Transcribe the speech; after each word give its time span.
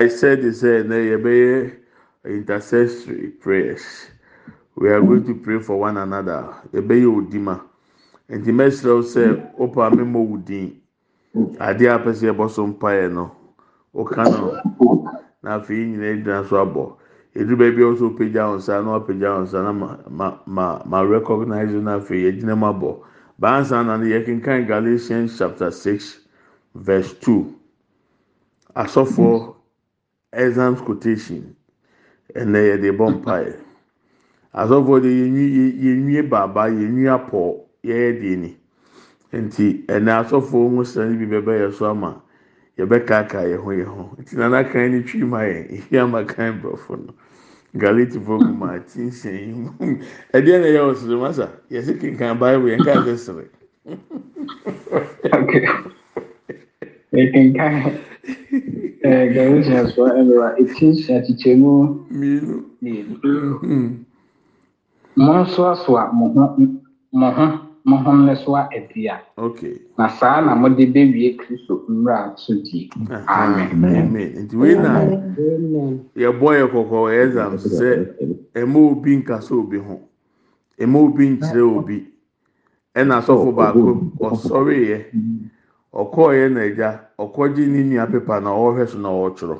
I 0.00 0.08
said 0.08 0.40
this 0.40 0.64
uh, 0.64 0.82
intercessory 2.24 3.28
prayers. 3.32 3.82
We 4.74 4.88
are 4.88 5.00
going 5.02 5.26
to 5.26 5.34
pray 5.34 5.60
for 5.60 5.76
one 5.78 5.98
another. 5.98 6.54
Ebeye 6.72 7.04
odima. 7.04 7.60
Nti 8.30 8.52
mẹsirẹ 8.52 9.02
sẹ 9.02 9.24
ọpa 9.58 9.90
mímọ 9.90 10.18
wùdín. 10.30 10.68
Ade 11.58 11.84
apẹsẹ 11.88 12.28
ẹbọ 12.32 12.48
so 12.50 12.66
mpa 12.66 12.90
yẹ 12.94 13.08
no. 13.12 13.30
Ọka 13.94 14.24
no. 14.24 14.52
N'afẹ 15.42 15.74
yìí 15.74 15.86
nyina 15.90 16.12
gyina 16.16 16.44
so 16.48 16.56
abọ. 16.56 16.96
Edu 17.34 17.56
baabi 17.56 17.82
ọsọ 17.82 18.04
ọpagya 18.14 18.42
ọnsa 18.54 18.82
na 18.84 18.90
ọpagya 18.98 19.30
ọnsa 19.38 19.58
na 19.64 19.72
ma 19.72 19.88
ma 20.18 20.28
ma 20.46 20.66
ma 20.90 20.98
recognize 21.02 21.74
n'afẹ 21.86 22.14
yẹ 22.24 22.30
gyina 22.40 22.54
mu 22.56 22.66
abọ. 22.66 22.90
Bansa 23.38 23.82
na 23.82 23.94
yẹ 24.04 24.24
kankan 24.26 24.66
Galatians 24.66 25.36
chapter 25.38 25.70
six 25.70 26.18
verse 26.74 27.12
two. 27.20 27.52
Asọfo. 28.74 29.59
Exams 30.32 30.80
quotation 30.80 31.54
ɛnna 32.34 32.58
yɛde 32.68 32.90
bɔ 32.98 33.06
mpaeɛ 33.14 33.52
asɔfoɔ 34.54 35.02
de 35.02 35.08
yɛnwi 35.08 35.44
yɛnwie 35.84 36.22
baaba 36.28 36.62
yɛnwie 36.70 37.08
apɔ 37.16 37.40
yɛyɛ 37.84 38.20
deɛ 38.20 38.36
ni 38.38 38.56
nti 39.32 39.84
ɛnna 39.86 40.20
asɔfoɔ 40.24 40.76
ho 40.76 40.82
sani 40.84 41.16
bi 41.16 41.26
bɛbɛ 41.26 41.52
yɛ 41.60 41.72
so 41.72 41.86
ama 41.90 42.22
yɛbɛkaaka 42.78 43.40
yɛn 43.50 43.60
ho 43.62 43.70
yɛn 43.70 43.86
ho 43.86 44.16
nti 44.20 44.36
nana 44.36 44.64
kan 44.64 44.90
ne 44.90 45.02
twi 45.02 45.22
ma 45.24 45.38
yɛn 45.42 45.66
ehi 45.70 45.98
ama 45.98 46.24
kan 46.24 46.60
borɔfo 46.62 46.96
no. 47.06 47.14
Galatifoɔ 47.76 48.38
gu 48.38 48.52
ma 48.52 48.72
ati 48.74 48.98
nsɛn 49.00 49.34
yi 49.46 49.52
mu 49.54 49.70
ɛdeɛ 50.34 50.60
na 50.60 50.66
ɛyɛ 50.66 50.80
ɔsere 50.90 51.16
masa 51.20 51.46
yɛsi 51.70 51.98
kinkan 52.00 52.38
baibu 52.38 52.66
yɛn 52.66 52.84
kaa 52.84 53.02
sɛ 53.06 53.16
sere. 53.16 53.46
Yɛkenkan 57.16 57.74
Galatians 59.34 59.90
fo 59.94 60.02
ɛnura 60.18 60.48
eti 60.62 60.84
nhyɛnkyekyɛmu 60.90 61.70
mmienu 62.12 62.54
mmienu. 62.80 63.14
Monsoasoa 65.16 66.02
mo 66.12 66.24
ho 66.34 66.44
mo 67.12 67.28
ho 67.36 67.46
mo 67.84 67.96
ho 67.96 68.10
nnesoa 68.12 68.68
adua 68.76 69.16
okay. 69.36 69.74
na 69.98 70.08
saa 70.08 70.40
na 70.40 70.54
mode 70.54 70.86
bewie 70.94 71.36
Kristo 71.36 71.82
mmara 71.88 72.36
so 72.36 72.54
die. 72.54 72.90
Amen. 73.26 73.70
amen 73.82 74.30
nti 74.44 74.54
wei 74.56 74.74
na. 74.74 74.92
yɛbɔ 76.16 76.48
yɛ 76.58 76.64
kɔkɔɔ 76.72 77.06
yɛ 77.14 77.22
exam 77.26 77.52
sɛ 77.58 77.88
ɛma 78.54 78.78
obi 78.90 79.16
nkasa 79.16 79.54
obi 79.54 79.78
ho 79.78 80.00
ɛma 80.78 80.96
obi 81.04 81.24
nkyerɛ 81.28 81.62
obi 81.78 81.96
ɛna 82.94 83.14
asɔfo 83.18 83.50
baako 83.56 83.98
ɔsɔre 84.20 84.76
yɛ 84.90 84.98
ɔkɔɔ 85.94 86.30
yɛ 86.34 86.48
n'agya 86.50 86.90
ɔkɔgye 87.18 87.66
ne 87.68 87.82
nua 87.84 88.06
pepa 88.06 88.40
na 88.40 88.50
ɔrehwɛ 88.50 88.88
so 88.88 88.98
na 88.98 89.08
ɔretwerɛ 89.10 89.58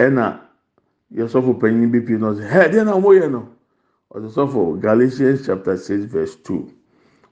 ɛna 0.00 0.40
yɛsɔfo 1.14 1.60
panyin 1.60 1.90
bi 1.92 2.00
pii 2.00 2.18
na 2.18 2.32
ɔsɛ 2.32 2.44
hɛ 2.48 2.70
deɛ 2.72 2.84
na 2.86 2.92
ɔmo 2.96 3.10
yɛ 3.20 3.30
no 3.30 3.48
ɔsɛ 4.14 4.28
sɔfo 4.34 4.80
galatians 4.80 5.46
chapter 5.46 5.76
six 5.76 6.04
verse 6.04 6.36
two 6.36 6.70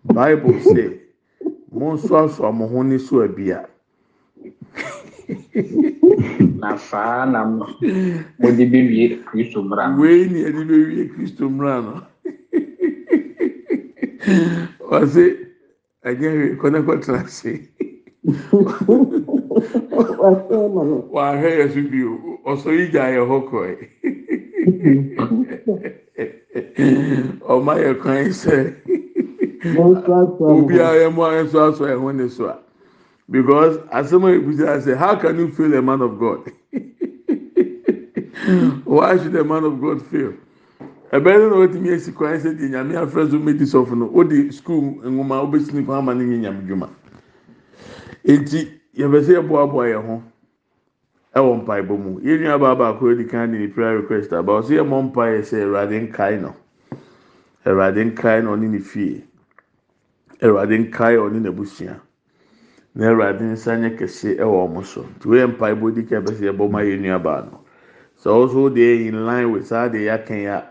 bible 0.04 0.60
say 0.60 1.00
mo 1.72 1.94
nso 1.94 2.16
aso 2.24 2.52
mo 2.52 2.66
ho 2.68 2.82
ne 2.82 2.98
so 2.98 3.16
abia. 3.26 3.66
Na 6.54 6.76
saa 6.78 7.26
na 7.26 7.44
mo- 7.44 7.76
mode 8.38 8.66
bewie 8.70 9.24
Kristo 9.26 9.62
mmara 9.62 9.88
no. 9.88 9.98
wei 10.00 10.28
ni 10.28 10.44
ɛde 10.44 10.62
bɛwie 10.68 11.08
kristo 11.14 11.48
mmira 11.50 11.82
no 11.82 11.94
kɔtena 16.04 17.24
ase 17.24 17.52
wahwɛ 21.10 21.50
yɛ 21.58 21.66
so 21.72 21.80
bio 21.90 22.10
ɔsɔ 22.46 22.70
yi 22.78 22.84
gya 22.90 23.04
yɛ 23.14 23.22
hɔ 23.26 23.36
kɔɛ 23.50 23.72
ɔma 27.48 27.74
yɛ 27.82 27.90
kwan 28.00 28.30
sɛ 28.30 28.74
obiara 30.40 30.96
yɛ 31.02 31.08
mu 31.14 31.22
a 31.22 31.44
ɛho 31.44 32.14
ne 32.14 32.28
so 32.28 32.46
a 32.46 32.58
because 33.30 33.78
asɛm 33.92 34.24
a 34.24 34.30
ebusa 34.38 34.78
sɛ 34.80 34.96
how 34.96 35.16
can 35.16 35.38
you 35.38 35.48
fail 35.52 35.74
a 35.74 35.82
man 35.82 36.00
of 36.00 36.18
God? 36.18 36.50
Why 38.84 39.18
should 39.18 39.36
a 39.36 39.44
man 39.44 39.64
of 39.64 39.78
God 39.80 40.00
fail 40.06 40.32
ɛbɛrɛ 41.12 41.48
na 41.50 41.56
wɔtumi 41.56 41.88
esi 41.94 42.12
kwan 42.12 42.38
sɛ 42.38 42.52
deɛ 42.58 42.68
nyame 42.70 42.94
afrɛ 42.96 43.30
so 43.30 43.38
medi 43.38 43.64
sɔfo 43.64 43.96
no 43.96 44.10
o 44.14 44.22
de 44.24 44.50
school 44.52 45.00
nwoma 45.04 45.40
o 45.42 45.46
bɛ 45.46 45.60
si 45.64 45.72
ne 45.76 45.82
kwan 45.84 45.98
ama 45.98 46.14
ne 46.14 46.24
nye 46.24 46.38
nyame 46.50 46.66
dwuma. 46.66 46.88
Eti 48.24 48.68
yɛbɛ 48.94 49.22
sɛ 49.24 49.40
yɛboaboa 49.40 49.84
yɛn 49.88 50.04
ho 50.06 50.22
ɛwɔ 51.34 51.62
mpaebɔ 51.64 51.98
mu. 51.98 52.20
Yɛn 52.20 52.40
nua 52.42 52.58
baa 52.58 52.74
baako 52.74 53.10
edi 53.12 53.24
kan 53.24 53.50
de 53.52 53.58
ne 53.58 53.68
prayer 53.68 53.96
request 54.00 54.32
aba. 54.32 54.52
Ɔsɛ 54.60 54.76
yɛ 54.76 54.84
mɔ 54.86 55.12
mpaeɛ 55.12 55.40
sɛ 55.40 55.56
ɛwurade 55.64 56.08
nkae 56.12 56.40
no. 56.42 56.54
Ɛwurade 57.64 58.04
nkae 58.12 58.44
no 58.44 58.56
ɔne 58.56 58.68
ne 58.68 58.78
fie. 58.78 59.24
Ɛwurade 60.42 60.76
nkae 60.90 61.16
ɔne 61.16 61.40
n'abusua. 61.40 62.00
Na 62.94 63.06
ɛwurade 63.06 63.40
nsa 63.40 63.76
nyɛ 63.80 63.96
kɛse 63.98 64.36
ɛwɔ 64.36 64.68
ɔmo 64.68 64.84
so. 64.84 65.02
Nti 65.16 65.24
wɔyɛ 65.28 65.56
mpaebɔ 65.56 65.94
di 65.94 66.02
kan 66.04 66.22
bɛ 66.22 66.32
sɛ 66.36 66.52
yɛbɔ 66.52 66.70
ma 66.70 66.80
yɛn 66.82 67.00
nua 67.00 67.18
baa 67.22 67.40
no. 67.48 67.64
Sɛ 68.20 68.28
ɔso 68.28 68.68
deɛ 68.74 69.06
in 69.08 69.24
line 69.24 69.50
with 69.52 69.66
saa 69.66 69.88
deɛ 69.88 70.04
yɛaka 70.04 70.30
yi 70.36 70.44
a 70.46 70.64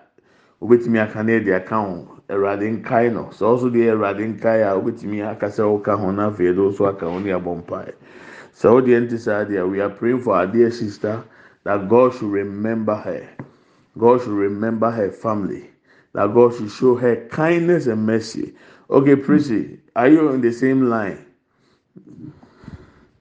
wobɛtumi 0.61 0.99
aka 0.99 1.23
na 1.23 1.31
yɛde 1.31 1.55
aka 1.55 1.75
ho. 1.75 2.07
Ɛwurade 2.29 2.67
nkae 2.81 3.13
no. 3.13 3.29
Sɛ 3.31 3.43
ɔso 3.45 3.69
deɛ 3.71 3.93
ɛwurade 3.93 4.23
nkae 4.39 4.61
a 4.63 4.75
wobɛtumi 4.79 5.23
aka 5.31 5.47
sɛ 5.47 5.63
ɔka 5.63 5.97
ho 5.97 6.11
na 6.11 6.29
afei 6.29 6.47
yɛde 6.53 6.61
ɔso 6.71 6.87
aka 6.89 7.05
ho 7.05 7.19
ne 7.19 7.29
yɛabɔ 7.31 7.63
mpaeɛ 7.63 7.93
sɛ 8.57 8.67
ɔdeɛ 8.81 9.01
nti 9.05 9.17
saa 9.19 9.45
deɛ 9.45 9.69
we 9.69 9.79
are 9.79 9.89
praying 9.89 10.19
for 10.19 10.33
our 10.35 10.47
dear 10.47 10.71
sister 10.71 11.23
that 11.63 11.87
God 11.87 12.13
should 12.13 12.31
remember 12.31 12.95
her. 12.95 13.21
God 13.97 14.21
should 14.21 14.33
remember 14.33 14.89
her 14.89 15.11
family. 15.11 15.69
That 16.13 16.33
God 16.33 16.55
should 16.55 16.71
show 16.71 16.95
her 16.95 17.27
kindness 17.29 17.85
and 17.85 18.05
mercy. 18.05 18.55
Okay 18.89 19.15
Prissy 19.15 19.79
are 19.95 20.07
you 20.07 20.29
on 20.29 20.41
the 20.41 20.51
same 20.51 20.89
line 20.89 21.26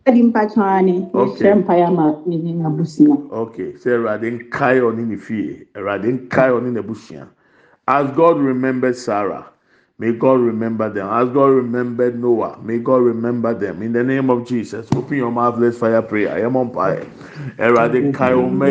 Adi 0.07 0.23
mpatwa 0.23 0.83
ni 0.83 1.09
Okay. 1.15 1.45
yɛhyɛ 1.45 1.55
mpaeɛ 1.63 1.87
ama 1.87 2.23
ne 2.27 2.37
n'abusua. 2.55 3.17
Okay, 3.33 3.75
say 3.77 3.91
Awurade 3.91 4.31
nkae 4.39 4.81
ɔne 4.81 5.05
ne 5.07 5.17
fie, 5.17 5.67
Awurade 5.75 6.07
nkae 6.29 6.51
ɔne 6.55 6.71
n'abusua. 6.73 7.27
As 7.89 8.11
God 8.13 8.39
remembered 8.39 8.97
Sarah, 8.97 9.47
may 9.99 10.13
God 10.13 10.41
remember 10.41 10.91
them. 10.91 11.09
As 11.09 11.29
God 11.31 11.47
remembered 11.47 12.21
Noah, 12.21 12.59
may 12.63 12.79
God 12.79 13.03
remember 13.03 13.55
them. 13.55 13.83
In 13.83 13.93
the 13.93 14.05
name 14.05 14.29
of 14.31 14.47
Jesus, 14.47 14.89
open 14.95 15.17
your 15.17 15.31
mouth, 15.31 15.59
let's 15.59 15.79
fire 15.79 16.03
prayer. 16.03 16.35
I 16.35 16.41
am 16.43 16.57
on 16.57 16.73
fire. 16.73 17.07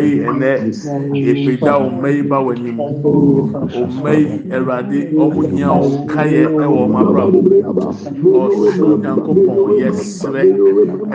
Yi 0.06 0.22
ɛnɛ, 0.25 0.53
epagya 1.16 1.74
ɔma 1.81 2.09
yi 2.13 2.22
ba 2.22 2.38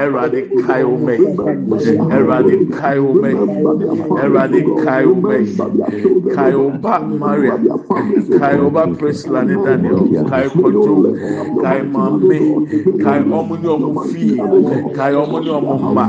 Awurade 0.00 0.40
kae 0.66 0.82
ɔma 0.84 1.12
yi. 1.18 1.26
Awurade 2.12 2.50
kae 2.72 2.98
ɔma 2.98 3.28
yi. 3.30 3.36
Awurade 4.22 4.60
kae 4.84 5.04
ɔma 5.04 5.32
yi. 5.38 5.52
Kae 6.34 6.52
ɔba 6.52 6.94
Maria, 7.18 7.54
Priscilla 8.98 9.44
ne 9.44 9.54
Daniel, 9.64 9.99
kae 10.30 10.46
kɔdwo 10.48 10.94
kae 11.62 11.80
maame 11.92 12.38
kae 13.04 13.20
ɔmo 13.38 13.54
ne 13.62 13.68
ɔmo 13.76 14.02
fie 14.10 14.36
kae 14.96 15.12
ɔmo 15.22 15.38
ne 15.44 15.50
ɔmo 15.58 15.74
mma 15.84 16.04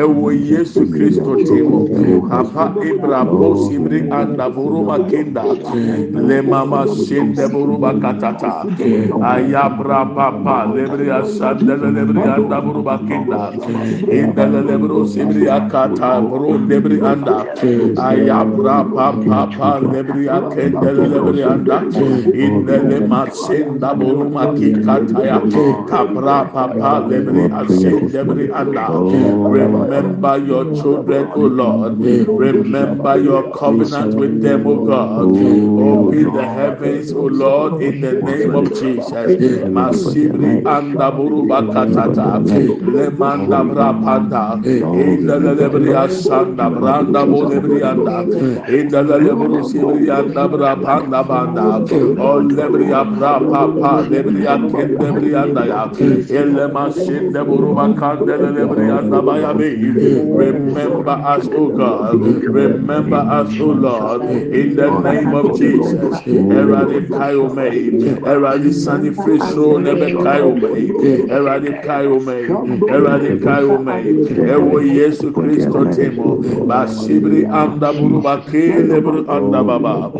ɛwɔ 0.00 0.28
yesu 0.50 0.80
kristo 0.92 1.32
tim 1.46 1.68
apa 2.30 2.74
ibrabo 2.90 3.56
simri 3.68 4.00
andaboroma 4.10 4.98
kenda 5.10 5.44
lemama 6.28 6.86
sendeboroba 6.86 7.90
katata 8.02 8.52
ayabra 9.32 10.00
papa 10.14 10.56
lebri 10.74 11.08
asandele 11.10 11.88
lebri 11.96 12.22
andaboroba 12.22 12.98
kenda 13.08 13.52
indele 14.18 14.60
lebro 14.68 15.04
simri 15.06 15.46
akata 15.48 16.20
bro 16.20 16.58
lebri 16.68 16.98
anda 17.00 17.44
ayabra 18.08 18.76
papa 18.94 19.80
lebri 19.92 20.24
akendele 20.28 21.04
lebri 21.12 21.42
anda 21.42 21.76
indele 22.44 22.98
Kabra 25.88 26.52
Papa, 26.52 27.16
Lebri 27.30 28.52
anda. 28.52 29.02
Remember 29.46 30.38
your 30.38 30.72
children, 30.74 31.32
O 31.34 31.46
Lord. 31.46 31.94
Remember 32.36 33.18
your 33.18 33.50
covenant 33.52 34.16
with 34.16 34.40
them, 34.42 34.66
O 34.66 34.80
God. 34.80 35.38
Open 35.78 36.32
the 36.32 36.48
heavens, 36.48 37.12
O 37.12 37.26
Lord, 37.26 37.80
in 37.80 38.00
the 38.00 38.14
name 38.22 38.54
of 38.54 38.74
Jesus. 38.74 39.36
Masibri 39.64 40.62
anda 40.66 41.12
brapanda. 41.12 42.64
Asanda 45.96 47.64
branda 47.64 48.28
anda. 48.28 48.76
Sibri 49.86 50.24
anda 50.24 50.46
brapanda 50.46 52.68
banda. 52.68 53.05
Bra 53.06 53.40
pa 53.40 53.62
pa 53.80 54.00
lebria 54.00 54.58
kendebria 54.70 55.42
anda 55.44 55.64
ya. 55.66 55.82
Ele 56.28 56.66
masinde 56.74 57.40
buruba 57.48 57.88
kandele 57.94 58.50
lebria 58.56 58.98
anda 58.98 59.22
baya 59.22 59.54
be. 59.54 59.70
Remember 60.32 61.18
us 61.34 61.48
o 61.54 61.68
God. 61.70 62.20
Remember 62.48 63.22
us 63.38 63.58
o 63.60 63.66
Lord. 63.72 64.22
In 64.52 64.76
the 64.76 64.90
name 64.90 65.34
of 65.34 65.54
Jesus. 65.54 66.22
Erade 66.50 67.08
kayo 67.10 67.48
me 67.54 67.70
erade 68.24 68.72
sani 68.74 69.10
frisro 69.10 69.78
nebe 69.78 70.16
kayo 70.18 70.54
me 70.60 70.72
erade 71.30 71.72
kayo 71.82 72.20
me 72.20 72.38
erade 72.88 73.32
kayo 73.40 73.78
me 73.82 73.96
ewo 74.46 74.80
Yesu 74.80 75.32
Kristo 75.32 75.84
temo. 75.90 76.38
Basibri 76.66 77.46
anda 77.46 77.92
buruba 77.92 78.44
kele 78.46 79.00
buru 79.00 79.24
anda 79.28 79.62
baba 79.64 80.12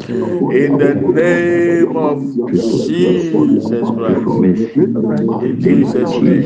in 0.51 0.79
the 0.79 0.95
name 0.95 1.97
of 1.97 2.19
Jesus 2.51 2.76
Jesus 2.85 3.91
Christ. 3.97 4.27
In 5.43 5.61
Jesus' 5.61 6.21
name. 6.21 6.45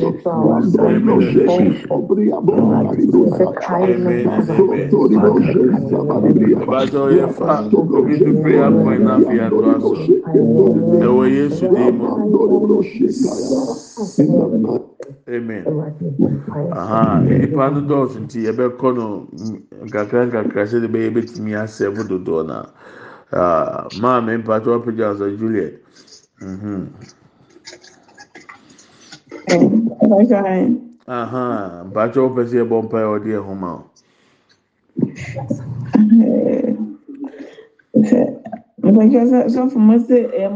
e 7.10 7.14
yẹ 7.16 7.26
fa 7.32 7.64
omi 7.72 8.18
to 8.18 8.32
prayer 8.42 8.70
na 9.00 9.18
fi 9.20 9.40
ato 9.40 9.60
aso. 9.70 9.94
Ẹ 11.00 11.08
wọ 11.16 11.24
Yesu 11.28 11.66
di 11.74 11.92
mu. 11.92 12.06
Amen. 15.28 15.64
Nipa 17.40 17.70
no 17.70 17.80
dɔɔso 17.88 18.18
nti 18.24 18.38
yɛbɛ 18.46 18.76
kɔ 18.78 18.88
no 18.96 19.26
nkakra 19.84 20.26
nkakra 20.26 20.62
sɛ 20.66 20.80
de 20.80 20.88
bɛyɛ 20.88 21.10
bɛtumi 21.14 21.52
asɛm 21.62 21.94
dodoɔ 22.08 22.46
na 22.46 22.56
maame 24.00 24.36
mpatɔ 24.42 24.74
apagya 24.76 25.14
ɔsɛ 25.14 25.36
Juliet. 25.38 25.79
mpakyɛ 31.90 32.20
wopɛ 32.24 32.42
sɛ 32.48 32.56
yɛbɔ 32.60 32.76
mpaɛ 32.84 33.04
ɔde 33.14 33.30
ɛhoma 33.38 33.68
o 33.76 33.82
mpakyɛ 38.90 39.20
eh, 39.20 39.28
sɛ 39.30 39.38
sɔfo 39.54 39.76
mo 39.78 39.94
sɛ 39.98 40.16
eh, 40.32 40.48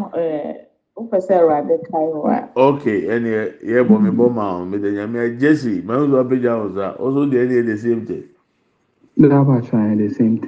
wopɛ 0.96 1.18
sɛ 1.26 1.32
awurade 1.40 1.76
kae 1.90 2.08
hɔ 2.16 2.20
a. 2.32 2.48
Ok 2.56 2.84
ɛne 3.12 3.30
yɛbɔ 3.62 3.94
me 4.02 4.10
bɔ 4.10 4.32
ma 4.32 4.56
o 4.56 4.64
mede 4.64 4.88
nyame 4.92 5.18
a 5.20 5.28
jesse 5.36 5.82
mahu 5.84 6.06
sɛ 6.08 6.16
wapɛgya 6.24 6.52
wo 6.60 6.66
sa 6.74 6.94
wo 6.98 7.12
so 7.12 7.26
deɛ 7.30 7.44
ne 7.48 7.54
yɛ 7.60 7.66
the 7.66 7.76
same 7.76 8.06
thing. 8.06 8.24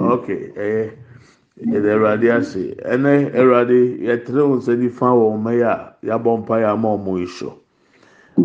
Okay 0.01 0.51
ɛyɛ 0.57 0.85
eh. 0.87 0.91
Yɛde 1.65 1.89
ɛwurade 1.95 2.29
ase. 2.37 2.75
Ɛnɛ 2.93 3.33
ɛwurade 3.33 3.79
yɛtene 4.07 4.41
wɔn 4.49 4.59
nsa 4.59 4.75
nifa 4.77 5.07
wɔ 5.09 5.25
wɔn 5.33 5.43
mɛyɛ 5.43 5.65
a 5.65 5.97
yɛabɔ 6.07 6.39
mpa 6.41 6.55
yɛ 6.61 6.69
ama 6.73 6.89
wɔn 6.89 7.23
ehyɔ 7.25 7.53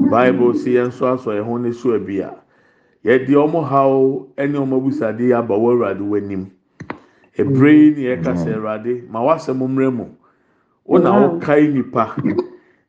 bible 0.09 0.53
si 0.55 0.71
yɛn 0.75 0.87
nso 0.87 1.05
asɔ 1.05 1.35
yɛn 1.35 1.43
ho 1.45 1.57
ne 1.57 1.71
so 1.73 1.89
ebi 1.95 2.19
a 2.21 2.31
yɛde 3.03 3.27
wɔn 3.35 3.63
haw 3.67 4.27
ɛne 4.37 4.55
wɔn 4.55 4.71
abusade 4.77 5.33
aba 5.35 5.55
wɔ 5.55 5.75
ɛwurade 5.75 5.99
wɔ 6.01 6.17
anim 6.23 6.51
ebire 7.37 7.71
yi 7.73 7.89
ni 7.95 8.03
yɛkasa 8.07 8.47
ɛwurade 8.55 9.09
ma 9.09 9.19
wasɛm 9.19 9.59
mmerɛ 9.59 9.93
mu. 9.93 10.05
Wɔn 10.87 11.03
wɔkae 11.03 11.73
nipa 11.73 12.15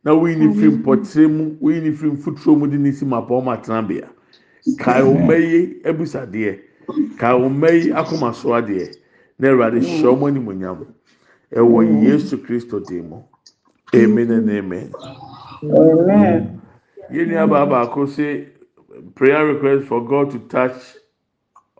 na 0.04 0.12
wɔyi 0.12 0.36
ne 0.38 0.54
firi 0.54 0.70
mpɔtire 0.78 1.28
mu 1.30 1.56
wɔyi 1.60 1.82
ne 1.82 1.90
firi 1.90 2.10
mfuturo 2.12 2.56
mu 2.58 2.66
de 2.68 2.78
ne 2.78 2.92
si 2.92 3.04
ma 3.04 3.20
pa 3.20 3.34
wɔn 3.34 3.56
atena 3.58 3.82
bea 3.86 4.06
kae 4.78 5.02
wɔn 5.02 5.26
mɛyi 5.26 5.82
abusadeɛ. 5.84 6.58
Kae 7.18 7.34
wɔn 7.34 7.58
mɛyi 7.58 7.92
akomaso 7.92 8.54
adeɛ 8.54 9.01
na 9.38 9.48
awurade 9.48 9.80
hyɛ 9.80 10.10
mm. 10.12 10.18
wɔn 10.20 10.28
animonyam 10.30 10.78
ɛwɔ 11.58 11.78
mm. 11.86 12.02
yesu 12.06 12.36
kristo 12.44 12.80
dim 12.80 13.08
mu. 13.10 13.18
Amen 13.94 14.30
and 14.30 14.50
amen. 14.50 14.92
Amen. 15.62 16.40
Mm. 16.42 16.60
yẹn 17.14 17.28
ní 17.28 17.36
abaa 17.36 17.66
baako 17.66 18.06
say 18.08 18.48
prayer 19.14 19.46
request 19.46 19.86
for 19.88 20.00
God 20.04 20.30
to 20.30 20.38
touch 20.48 20.96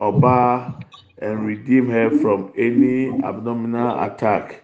ọbaa 0.00 0.74
and 1.20 1.46
redeem 1.46 1.88
her 1.88 2.10
from 2.10 2.52
any 2.58 3.08
abdominal 3.24 3.98
attack. 4.02 4.62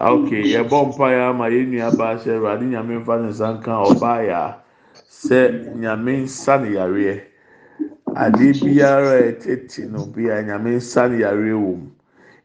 okay 0.00 0.42
yẹ 0.42 0.62
bọ 0.68 0.84
mpa 0.88 1.12
ya 1.12 1.28
ama 1.30 1.48
yẹn 1.48 1.70
nua 1.72 1.90
baa 1.98 2.16
sẹ 2.18 2.30
ẹwurade 2.36 2.64
nyame 2.66 2.94
nfa 3.00 3.14
ne 3.22 3.28
nsa 3.28 3.48
nka 3.54 3.72
ọbaa 3.90 4.20
ya 4.30 4.42
sẹ 5.08 5.40
nyame 5.76 6.12
nsa 6.24 6.56
ne 6.62 6.68
yareɛ. 6.76 7.16
Ade 8.16 8.52
biara 8.60 9.12
a 9.18 9.22
ɛtete 9.32 9.90
no 9.90 10.06
bia 10.06 10.42
nyame 10.42 10.70
nsa 10.76 11.08
ne 11.08 11.18
yareɛ 11.24 11.54
wɔ 11.64 11.72
mu 11.80 11.88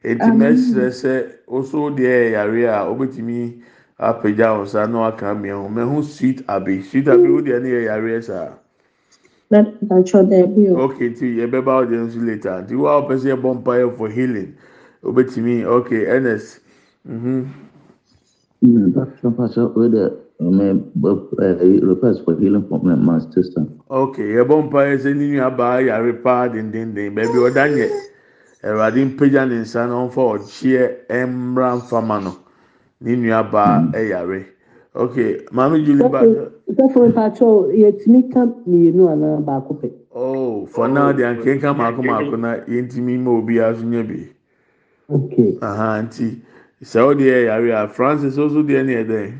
eti 0.03 0.29
mɛsirɛ 0.31 0.87
sɛ 0.91 1.13
oso 1.47 1.89
deɛ 1.95 2.31
yare 2.31 2.67
a 2.67 2.85
obetumi 2.91 3.61
apagya 3.99 4.47
ɔsa 4.61 4.89
na 4.91 4.99
waka 4.99 5.33
mmea 5.35 5.55
ho 5.55 5.69
mɛho 5.69 6.03
sweet 6.03 6.43
abe 6.47 6.81
sweet 6.83 7.07
abe 7.07 7.27
o 7.29 7.41
deɛ 7.41 7.61
ne 7.61 7.69
yɛ 7.69 7.83
yare 7.85 8.21
saa. 8.21 8.53
okay 10.75 11.09
nti 11.09 11.37
yɛbɛba 11.39 11.85
ɔdeɛ 11.85 11.99
nso 12.07 12.19
later 12.25 12.63
nti 12.63 12.75
wa 12.75 13.01
ɔpɛ 13.01 13.13
sɛ 13.19 13.27
yɛbɔ 13.35 13.63
mpaeɛ 13.63 13.97
for 13.97 14.09
healing 14.09 14.55
obetumi 15.03 15.63
okay 15.65 16.05
ernest. 16.05 16.59
Mhm. 17.07 17.47
Pastor, 18.95 19.31
Pastor, 19.31 19.67
with 19.69 19.91
the 19.91 20.17
um, 20.39 20.91
uh, 21.03 21.55
request 21.85 22.23
for 22.23 22.39
healing 22.39 22.65
from 22.69 22.87
my 22.87 22.95
master. 22.95 23.43
Okay, 23.91 24.23
your 24.23 24.45
bumpire 24.45 24.93
is 24.93 25.05
in 25.05 25.19
your 25.19 25.51
bar, 25.51 25.81
your 25.81 26.01
repair, 26.01 26.47
ding 26.49 26.71
ding 26.71 26.93
ding, 26.93 27.13
baby, 27.13 27.37
or 27.37 27.51
done 27.51 27.77
yet 27.77 27.91
awurade 28.63 29.05
mpagya 29.05 29.45
ne 29.45 29.55
nsa 29.55 29.87
na 29.87 29.93
ɔmfa 29.93 30.21
ɔkyeɛ 30.33 31.27
mmra 31.27 31.75
mfama 31.75 32.19
no. 32.23 32.33
Ne 33.01 33.15
nua 33.15 33.43
baa 33.43 33.91
ɛyare. 33.93 34.45
Okay 34.95 35.41
maame 35.51 35.83
julie 35.85 36.07
ba 36.09 36.21
sọfọ 36.77 36.99
mpatsọ 37.09 37.47
yẹtumi 37.81 38.29
ka 38.33 38.41
mmienu 38.45 39.09
anaa 39.09 39.41
baako 39.45 39.73
pɛ. 39.81 39.91
oh 40.15 40.65
for 40.67 40.87
now 40.87 41.11
de 41.11 41.23
ankenka 41.23 41.73
mako 41.75 42.01
mako 42.03 42.35
na 42.37 42.57
yɛntumi 42.67 43.19
ma 43.19 43.31
obiara 43.31 43.75
so 43.75 43.83
nya 43.83 44.03
bi. 44.03 44.29
Okay 45.09 45.57
aha 45.61 46.01
nti 46.03 46.41
sɛ 46.83 46.99
ɔde 47.09 47.23
yɛ 47.25 47.45
yare 47.45 47.71
a 47.73 47.87
francis 47.87 48.37
ɔso 48.37 48.61
deɛ 48.63 48.85
ne 48.85 48.93
yɛ 48.93 49.03
dɛ 49.07 49.33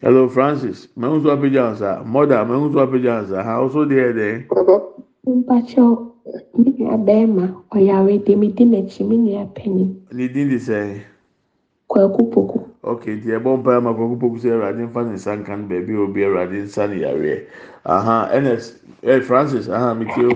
hello 0.00 0.28
francis 0.28 0.88
mehuzu 0.96 1.30
apagya 1.30 1.70
nsa 1.72 2.02
mọda 2.06 2.44
mehuzu 2.44 2.78
apagya 2.80 3.14
nsa 3.22 3.42
ha 3.42 3.52
ọsọ 3.64 3.80
dị 3.90 3.96
ẹdẹ. 4.08 4.30
mpatsọ 5.26 5.84
mi 6.58 6.70
nua 6.78 6.96
bẹẹma 7.06 7.44
ọyàwó 7.74 8.08
èdè 8.16 8.32
mi 8.40 8.48
di 8.56 8.64
n'akyi 8.64 9.02
mi 9.08 9.16
nua 9.16 9.44
pẹni. 9.54 9.84
ne 10.12 10.28
din 10.28 10.48
de 10.50 10.58
sẹ. 10.58 11.00
kwaku 11.88 12.22
poku. 12.32 12.58
ok 12.82 13.02
nti 13.16 13.28
ẹbọ 13.36 13.50
e 13.54 13.56
mpa 13.58 13.76
ama 13.76 13.90
kwaku 13.94 14.16
poku 14.20 14.36
sẹ 14.38 14.48
ẹwurade 14.54 14.78
e 14.82 14.86
nfa 14.86 15.00
ne 15.04 15.12
nsa 15.18 15.32
nka 15.36 15.56
no 15.56 15.64
beebi 15.68 15.94
obi 16.04 16.20
ẹwurade 16.26 16.56
e 16.58 16.62
nsa 16.62 16.86
ne 16.86 16.96
yare 17.04 17.34
aha 17.84 18.16
ns 18.42 18.64
ẹ 19.02 19.20
francis 19.28 19.66
aha 19.68 19.94
mi 19.98 20.06
tie 20.14 20.26
o. 20.30 20.34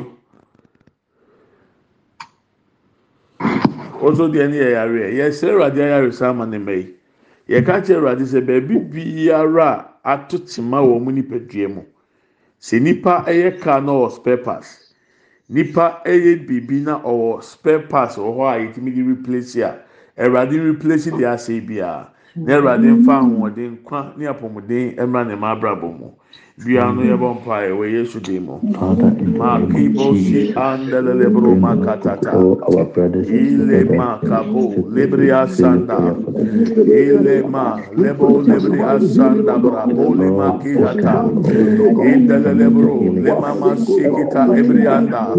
ọsọ 4.07 4.25
deɛ 4.35 4.47
ne 4.51 4.57
yɛ 4.63 4.69
yare 4.75 5.07
yɛ 5.19 5.27
sɛ. 5.31 5.47
Yɛka 7.53 7.75
kyerɛ 7.85 7.99
ɛwurade 8.01 8.25
sɛ 8.33 8.41
baabi 8.47 8.75
biara 8.93 9.69
ato 10.05 10.39
tema 10.39 10.81
wɔ 10.81 11.01
mu 11.05 11.11
nipadua 11.13 11.69
mu. 11.75 11.83
Sɛ 12.61 12.81
nipa 12.81 13.25
ɛyɛ 13.27 13.61
car 13.61 13.81
na 13.83 13.93
ɔwɔ 13.93 14.11
spare 14.11 14.37
parts 14.39 14.95
nipa 15.49 16.01
ɛyɛ 16.07 16.47
biribi 16.47 16.81
na 16.83 16.99
ɔwɔ 17.01 17.43
spare 17.43 17.81
parts 17.89 18.17
wɔ 18.17 18.31
hɔ 18.37 18.43
a 18.49 18.59
yɛtumi 18.61 18.95
de 18.95 19.03
replace 19.03 19.57
a 19.57 19.79
ɛwurade 20.19 20.57
replace 20.65 21.07
deɛ 21.11 21.29
asɛ 21.35 21.61
biara. 21.67 22.09
Na 22.37 22.57
ɛwurade 22.57 22.89
nfa 22.89 23.21
ahoɔden 23.21 23.71
nkwa 23.85 24.17
ne 24.17 24.25
apɔmuden 24.27 24.97
ɛmra 24.97 25.27
ne 25.27 25.35
ma 25.37 25.53
abrabɔ 25.55 25.99
mu 25.99 26.11
biara 26.65 26.93
no 26.95 27.03
yɛbɔ 27.03 27.29
mpa 27.37 27.57
ɛwɔ 27.71 27.85
yesu 27.93 28.21
dim 28.21 28.47
mu 28.47 28.61
Father, 28.73 29.15
in 29.19 29.33
the 29.35 29.41
ma 29.41 29.51
name 29.53 29.73
kibo 29.73 30.17
si 30.17 30.49
Jesus, 30.49 30.57
andelele 30.57 31.31
bro 31.33 31.57
ma 31.57 31.77
katata. 31.77 32.35
all 32.35 32.59
our 32.65 32.85
brothers 32.87 33.33
and 33.33 33.49
ile 33.51 33.85
sisters, 33.85 33.91
ma 33.97 34.19
kabo 34.21 34.75
to 34.75 34.83
libria 34.97 35.47
sanda 35.49 36.17
ile 36.87 37.43
ma 37.49 37.81
lebo 37.97 38.43
libria 38.43 39.01
sanda 39.01 39.59
brabo 39.59 40.15
le 40.17 40.31
ma 40.31 40.53
kihata 40.61 41.33
indelele 42.03 42.71
bro 42.73 43.15
le 43.17 43.35
ma 43.35 43.55
ma 43.55 43.75
sikita 43.77 44.49
ebrianda 44.57 45.37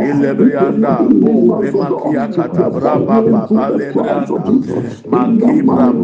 ile 0.00 0.34
brianda 0.34 1.10
bo 1.20 1.54
le 1.60 1.72
ma 1.72 1.90
kiyakata 2.02 2.70
braba 2.70 3.22
baba 3.22 3.70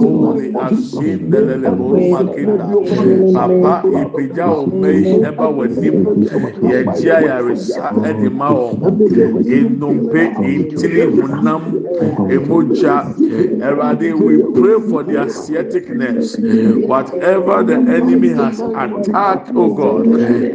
le 0.00 0.08
brianda 0.08 0.20
ma 0.20 0.32
kibra 0.32 0.32
bo 0.32 0.32
le 0.34 0.52
asindelele 0.66 1.70
bro 1.76 2.00
ma 2.10 2.20
kinda 2.32 2.66
papa 3.34 3.88
yɛpagya 3.94 4.46
wɔn 4.54 4.66
mma 4.74 4.88
yi 4.88 5.12
ɛba 5.28 5.46
wɔn 5.56 5.70
anim 5.76 5.98
yɛgye 6.70 7.10
ayaresa 7.18 7.92
ɛde 8.08 8.28
ma 8.32 8.48
wɔn 8.50 8.96
nnompe 9.70 10.20
ntini 10.40 11.02
honam 11.16 11.62
emogya 12.34 12.96
ɛwurade 13.66 14.08
we 14.20 14.42
pray 14.54 14.78
for 14.88 15.02
their 15.02 15.28
sciatic 15.28 15.86
whatever 16.86 17.62
the 17.62 17.74
enemy 17.74 18.28
has 18.28 18.60
attacked 18.60 19.50
o 19.54 19.64
oh 19.64 19.74
god 19.74 20.06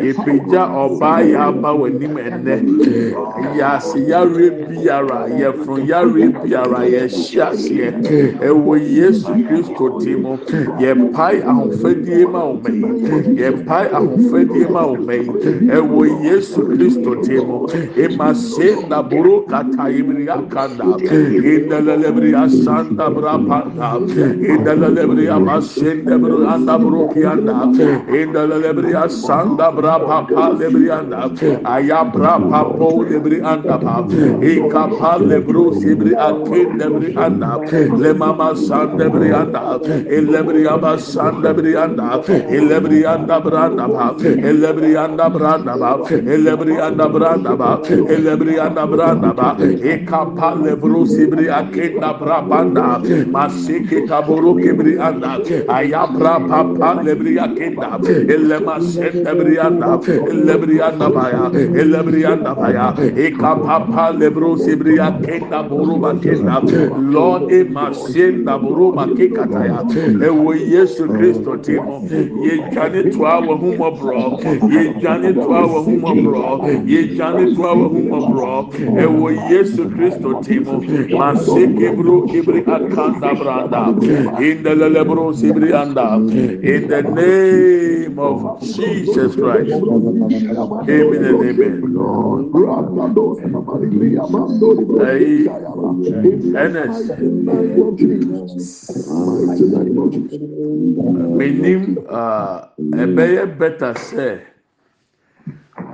ìpèjà 0.10 0.64
ọba 0.84 1.22
yà 1.34 1.52
bá 1.52 1.70
wọ 1.80 1.86
anim 1.88 2.16
ẹnẹ 2.18 2.56
yàsí 3.60 4.00
yàrá 4.10 4.48
biara 4.70 5.20
yẹfun 5.40 5.80
yàrá 5.90 6.26
biara 6.44 6.82
yẹhyẹ 6.94 7.42
aseɛ 7.50 7.90
ɛwɔ 8.48 8.74
yesu 8.98 9.35
kristo 9.44 10.00
di 10.00 10.16
mu 10.16 10.38
yɛmpae 10.80 11.44
ahofadie 11.44 12.26
ma 12.32 12.42
wo 12.46 12.54
ma 12.64 12.70
yi 12.70 12.84
yɛmpae 13.42 13.88
ahofadie 13.92 14.70
ma 14.70 14.86
wo 14.88 14.96
ma 14.96 15.14
yi 15.14 15.28
ɛwɔ 15.78 16.02
yesu 16.24 16.62
kristo 16.66 17.16
di 17.22 17.38
mu. 17.40 17.68
Ema 17.96 18.34
se 18.36 18.76
na 18.90 19.02
boro 19.02 19.42
kata 19.50 19.90
ibria 19.90 20.38
kanda 20.50 20.86
indelelebri 21.06 22.34
asanda 22.34 23.10
brapanda 23.10 24.00
indelelebri 24.52 25.28
amasende 25.28 26.16
bro 26.22 26.48
anda 26.48 26.78
bro 26.78 27.08
kianda. 27.10 27.72
Indelelebri 28.10 28.94
asanda 28.94 29.72
brapapa 29.72 30.58
lebri 30.60 30.90
anda. 30.92 31.30
Ayabra 31.64 32.40
papo 32.50 33.04
lebri 33.04 33.42
anda 33.42 33.78
pa. 33.78 34.04
Ikapa 34.42 35.18
lebro 35.20 35.72
sibri 35.74 36.14
akende 36.14 36.88
bri 36.96 37.16
anda. 37.18 37.60
Le 37.98 38.14
mama 38.14 38.56
sande 38.56 39.10
bri 39.10 39.25
anda 39.32 39.80
elebri 40.10 40.66
aba 40.68 40.98
sanda 40.98 41.54
bri 41.54 41.76
anda 41.76 42.22
elebri 42.50 43.06
anda 43.06 43.40
branda 43.40 43.86
pa 43.88 44.08
elebri 44.22 44.98
anda 45.06 45.30
branda 45.30 45.78
pa 45.78 46.02
elebri 46.10 46.80
anda 46.88 47.08
branda 47.08 47.58
pa 47.58 47.72
elebri 48.16 48.60
anda 48.60 48.86
branda 48.88 49.34
pa 49.34 49.50
ika 49.94 50.22
pa 50.38 50.54
lebro 50.56 51.06
sibri 51.06 51.50
akin 51.50 52.02
brabanda 52.20 53.02
masike 53.32 54.08
kaburu 54.08 54.56
kibri 54.62 55.00
anda. 55.00 55.40
Aya 55.70 56.08
brapa 56.08 56.62
pa 56.80 56.90
lebri 57.02 57.38
akinda 57.38 58.00
elema 58.34 58.80
senda 58.82 59.36
bri 59.36 59.58
anda. 59.60 60.00
Elebri 60.32 60.82
anda 60.82 61.10
baya. 61.10 61.50
Elebri 61.82 62.26
anda 62.26 62.56
baya. 62.56 62.88
Ika 63.28 63.52
pa 63.66 63.78
pa 63.86 64.06
lebro 64.12 64.56
sibri 64.58 64.98
akinda 65.00 65.64
buru 65.70 66.00
bakinda 66.00 66.62
lord 67.14 67.52
e 67.52 67.64
masenda 67.64 68.58
buru 69.16 69.46
makikata 69.46 69.66
ya 69.66 70.28
ewo 70.28 70.56
yesu 70.56 71.08
kristo 71.08 71.58
timo 71.58 72.04
ye 72.44 72.64
jane 72.74 73.04
toa 73.12 73.40
wo 73.40 73.56
hu 73.56 73.74
mobro 73.76 74.40
ye 74.72 74.94
jane 75.02 75.34
toa 75.34 75.66
wo 75.66 75.82
hu 75.84 75.92
mobro 76.00 76.62
ye 76.86 77.08
jane 77.16 77.56
toa 77.56 77.74
wo 77.74 77.88
hu 77.88 78.00
mobro 78.00 78.70
ewo 79.00 79.32
yesu 79.32 79.90
kristo 79.90 80.34
timo 80.42 80.84
masike 81.18 81.92
bru 81.96 82.28
ibri 82.34 82.64
akanda 82.68 83.34
branda. 83.36 83.94
Sibri 85.36 85.74
anda. 85.74 86.16
In 86.16 86.88
the 86.88 87.02
name 87.02 88.20
of 88.20 88.62
jesus 88.62 89.36
christ. 89.36 89.72
Amen 90.90 91.26
and 91.26 91.42
amen. 91.44 91.84
Hey. 95.00 95.46
Menim 101.38 101.82
ɛbɛyɛ 103.04 103.44
bɛta 103.60 103.94
sɛ 103.96 104.40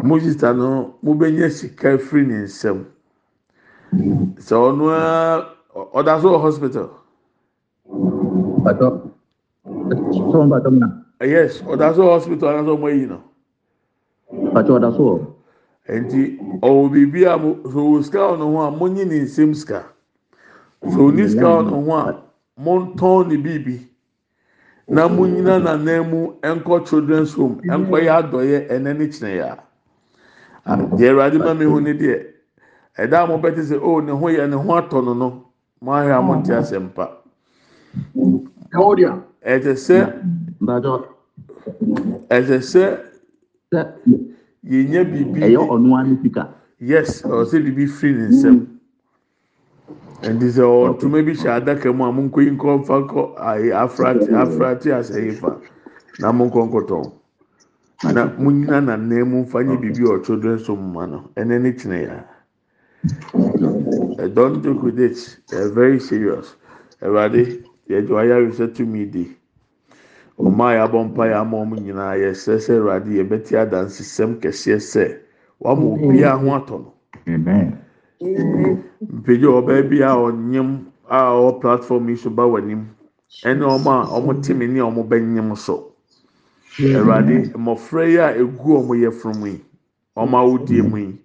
mosita 0.03 0.53
no 0.53 0.96
mobɛnya 1.03 1.50
sika 1.51 1.98
firi 1.98 2.25
ne 2.27 2.38
nsɛm 2.48 2.86
sɛ 4.39 4.56
ɔno 4.56 4.86
a 4.89 5.03
ɔda 5.94 6.22
so 6.22 6.32
wɔ 6.32 6.39
hospital. 6.41 6.89
Yes 11.22 11.62
ɔda 11.62 11.96
so 11.96 12.01
wɔ 12.08 12.12
hospital 12.15 12.50
anaasɛ 12.50 12.72
ɔmo 12.77 12.88
ayi 12.88 13.06
no 13.08 13.20
Pato 14.53 14.80
ọda 14.80 14.91
so 14.96 15.03
wọ. 15.03 15.27
nti 15.89 16.39
ɔwɔ 16.62 16.89
biribi 16.91 17.25
a 17.27 17.38
mo 17.38 17.58
so 17.63 17.80
wɔ 17.91 18.03
sika 18.03 18.18
wɔ 18.20 18.38
ne 18.38 18.44
ho 18.46 18.60
a 18.62 18.72
monyi 18.72 19.06
ne 19.06 19.20
nsɛm 19.25 19.53
sika 19.56 19.84
so 20.94 21.08
oni 21.08 21.27
sika 21.27 21.44
wɔ 21.44 21.63
ne 21.65 21.72
ho 21.72 21.91
a 21.98 22.31
montɔn 22.63 23.27
ne 23.27 23.38
biribi 23.38 23.77
na 24.88 25.08
monyina 25.08 25.60
n'anan 25.60 26.10
mu 26.10 26.22
nkɔ 26.44 26.86
children's 26.88 27.34
home. 27.34 27.56
Nkɔ 27.63 27.98
yɛ 28.06 28.12
adɔyɛ 28.20 28.58
ɛnɛ 28.74 28.98
ne 28.98 29.06
kyerɛ 29.08 29.36
yɛ 29.39 29.58
a 30.65 30.75
deɛ 30.98 31.10
awurade 31.12 31.38
ma 31.39 31.53
mi 31.53 31.65
ho 31.65 31.80
ne 31.80 31.94
deɛ 31.94 32.25
ɛda 32.98 33.24
a 33.24 33.27
mo 33.27 33.38
bɛte 33.38 33.62
sɛ 33.70 33.80
o 33.82 34.00
ne 34.01 34.12
ho 34.12 34.25
yɛ 34.27 34.50
ne 34.50 34.56
ho 34.56 34.70
atɔ 34.80 35.03
no 35.06 35.13
no. 35.13 35.46
Mo 35.82 35.91
ahwɛ 35.91 36.12
a 36.18 36.22
mo 36.22 36.34
nte 36.36 36.51
asɛm 36.53 36.89
pa 36.94 37.18
ɛsɛ 39.44 39.74
sɛ 39.75 39.98
ɛsɛ 42.30 42.58
sɛ 42.62 42.84
yɛnya 44.63 45.01
biribi 45.10 45.39
ẹyẹ 45.41 45.58
ọnu 45.58 45.96
ani 45.98 46.18
sika. 46.22 46.48
yes 46.80 47.24
ɔsɛ 47.24 47.58
biribi 47.63 47.88
firi 47.88 48.13
ne 48.13 48.27
nsam 48.27 48.68
nti 50.33 50.48
sɛ 50.55 50.63
ɔntoma 50.63 51.25
bi 51.25 51.33
hyɛ 51.33 51.50
adaka 51.57 51.93
mu 51.93 52.03
a 52.05 52.12
mo 52.12 52.21
nkɔ 52.29 52.39
yi 52.45 52.51
nkɔ 52.51 52.79
nfa 52.81 52.95
nkɔ 53.03 53.21
ayi 53.38 53.71
afrate 53.71 54.27
afrate 54.33 54.88
asɛyi 54.93 55.31
fa 55.33 55.57
na 56.19 56.31
mo 56.31 56.45
nkɔ 56.45 56.60
nkɔtɔn 56.69 57.12
na 58.13 58.25
mo 58.38 58.50
nyina 58.51 58.81
n'anan 58.81 59.25
mu 59.29 59.38
nfa 59.45 59.63
nye 59.65 59.77
biribi 59.77 60.03
wɔ 60.03 60.24
children's 60.24 60.67
home 60.67 60.93
ma 60.93 61.05
no 61.05 61.29
ɛnɛ 61.36 61.62
ne 61.62 61.71
kyerɛ 61.71 62.01
ya 62.07 62.24
ɛ 63.03 64.33
don 64.33 64.62
joke 64.62 64.83
with 64.83 65.00
it. 65.00 65.17
Ɛ 65.51 65.74
very 65.74 66.00
serious. 66.00 66.55
Ɛwurade 67.01 67.63
yɛde 67.89 68.10
wayaresa 68.10 68.67
tumi 68.74 69.05
di 69.12 69.36
ɔmo 70.38 70.63
a 70.63 70.75
yɛabɔ 70.77 71.05
mpa 71.10 71.24
yɛ 71.27 71.36
ama 71.41 71.57
ɔmo 71.57 71.75
nyinaa 71.81 72.15
yɛsrɛ 72.21 72.57
sɛ 72.60 72.71
ɛwurade 72.77 73.10
yɛbɛte 73.17 73.57
adansesɛm 73.57 74.39
kɛseɛ 74.39 74.77
sɛ 74.79 75.17
wama 75.60 75.83
obiara 75.98 76.38
ho 76.38 76.48
atɔ 76.57 76.77
no. 76.79 76.93
Amen. 77.27 77.81
Mpagya 78.22 79.50
ɔbaa 79.60 79.82
bi 79.90 80.01
a 80.04 80.12
ɔnyam 80.16 80.86
a 81.10 81.18
ɔwɔ 81.34 81.60
platform 81.62 82.10
yi 82.10 82.16
so 82.16 82.30
ba 82.30 82.44
w'anim. 82.44 82.86
Ɛne 83.44 83.62
wɔn 83.66 83.88
a 83.88 84.20
wɔte 84.22 84.56
me 84.56 84.68
ne 84.68 84.80
a 84.80 84.84
wɔbɛnyam 84.86 85.58
so. 85.58 85.94
Awurade 86.80 87.51
mmɔfra 87.56 88.08
yi 88.08 88.18
a 88.18 88.34
egu 88.38 88.78
wɔn 88.88 89.00
yɛfun 89.01 89.46
yi 89.46 89.62
wɔn 90.16 90.34
awodie 90.34 90.82
mu 90.90 90.98
yi 90.98 91.20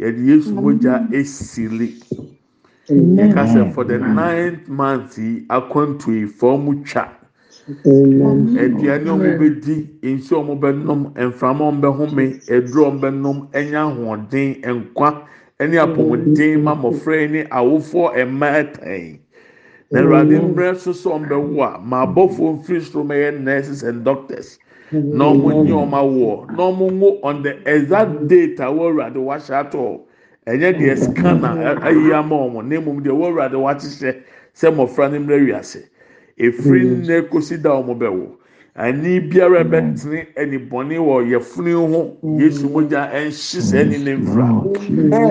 yɛde 0.00 0.24
yesu 0.26 0.54
mogya 0.54 1.08
esili. 1.12 1.98
Yɛka 2.88 3.46
sɛ 3.52 3.72
for 3.74 3.84
the 3.84 3.98
ninth 3.98 4.68
month 4.68 5.18
yi 5.18 5.44
akwantu 5.48 6.08
yi 6.14 6.26
mu 6.58 6.84
twa. 6.84 7.10
Aduane 7.68 9.10
wɔn 9.10 9.38
bɛdi 9.38 9.98
nsuo 10.02 10.44
wɔn 10.46 10.60
bɛnom 10.60 11.12
mframa 11.14 11.64
wɔn 11.72 11.80
bɛhome 11.80 12.40
aduro 12.48 12.84
wɔn 12.90 13.00
bɛnom 13.00 13.48
ɛnya 13.52 13.90
ahoɔden 13.90 14.62
nkwa 14.62 15.22
ɛne 15.60 15.76
apɔmuden 15.84 16.62
ma 16.62 16.74
mmɔfra 16.74 17.30
ne 17.30 17.44
awofoɔ 17.50 18.26
mmaa 18.28 18.62
ɛtan 18.62 19.18
na 19.90 20.00
awurade 20.00 20.36
mmerɛ 20.40 20.76
so 20.76 20.92
so 20.92 21.10
wɔn 21.10 21.28
bɛwo 21.28 21.62
a 21.74 21.78
ma 21.80 22.04
abɔfoɔ 22.06 22.58
mfiri 22.60 22.80
soro 22.82 23.04
mɛyɛ 23.04 23.40
nurses 23.40 23.82
and 23.82 24.04
doctors. 24.04 24.58
Na 24.92 25.24
wɔn 25.32 25.64
nye 25.64 25.72
wɔn 25.72 25.92
awoɔ 25.92 26.50
na 26.56 26.62
wɔn 26.70 26.92
ngo 26.98 27.18
on 27.22 27.42
the 27.42 27.56
exact 27.74 28.28
date 28.28 28.60
a 28.60 28.64
wɔn 28.64 28.92
awurade 28.92 29.16
wahyɛ 29.16 29.54
ato. 29.66 30.02
Ɛnyɛ 30.46 30.78
deɛ 30.78 30.98
scanner 30.98 31.80
ayi 31.82 32.12
ama 32.12 32.36
wɔn 32.36 32.66
na 32.68 32.76
emom 32.76 33.00
deɛ 33.00 33.12
wɔn 33.16 33.32
awurade 33.32 33.54
wahyehyɛ 33.56 34.14
sɛ 34.54 34.70
mmɔfra 34.74 35.10
no 35.12 35.18
mmerɛ 35.20 35.46
wiase. 35.48 35.82
Efiri 36.38 36.84
nnɛ 37.00 37.28
kosi 37.30 37.56
da 37.62 37.70
wɔn 37.80 37.96
bɛwo 37.98 38.36
ani 38.76 39.20
biara 39.20 39.64
bɛtene 39.64 40.26
ɛnibɔne 40.36 40.96
wɔ 40.98 41.16
yɛfunu 41.32 41.88
ho. 41.92 42.00
Yesu 42.38 42.68
mogya 42.68 43.08
ɛnhye 43.10 43.60
sɛ 43.60 43.78
ɛni 43.82 44.04
ne 44.04 44.12
nfura 44.16 44.48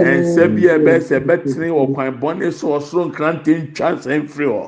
ɛnsa 0.02 0.56
bi 0.56 0.68
a 0.68 0.80
ɛbɛyɛ 0.80 1.00
sɛ 1.02 1.20
ɛbɛtene 1.22 1.70
wɔ 1.70 1.94
kwan 1.94 2.20
bɔne 2.20 2.52
so 2.52 2.70
ɔsoro 2.70 3.06
nkrante 3.12 3.54
ntwa 3.54 3.94
nsɛn 3.98 4.28
firi 4.28 4.48
hɔ. 4.50 4.64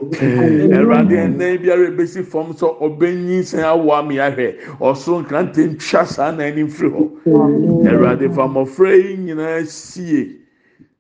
Ɛwurade 0.78 1.16
ɛnan 1.26 1.58
biara 1.62 1.88
ebesi 1.90 2.24
fam 2.24 2.54
sɛ 2.54 2.78
ɔbɛnyi 2.80 3.40
nsɛn 3.42 3.64
awɔ 3.66 4.00
ami 4.00 4.16
ahwɛ 4.18 4.56
ɔsoro 4.80 5.24
nkrante 5.26 5.58
ntwa 5.74 6.06
saa 6.06 6.32
nan 6.32 6.56
ni 6.56 6.64
firi 6.70 6.90
hɔ. 6.92 7.10
Ɛwurade 7.26 8.34
fa 8.36 8.44
mmɔfra 8.48 8.94
yi 8.94 9.18
nyinaa 9.18 9.66
sie 9.66 10.38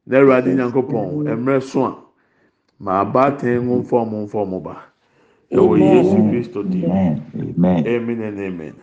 na 0.07 0.17
ɛwurade 0.17 0.49
nyankopɔn 0.55 1.29
ɛmrɛ 1.29 1.61
so 1.61 1.85
a 1.85 1.95
ma 2.79 3.01
abaatan 3.05 3.67
ho 3.67 3.81
nfɔm 3.83 4.25
nfɔm 4.25 4.63
ba 4.63 4.86
ɛwɔ 5.51 5.79
yesu 5.79 6.17
kristo 6.29 6.63
di 6.69 6.85
Amen. 6.85 7.23
Amen. 7.35 7.87
amen 7.87 8.21
and 8.21 8.39
amen. 8.39 8.73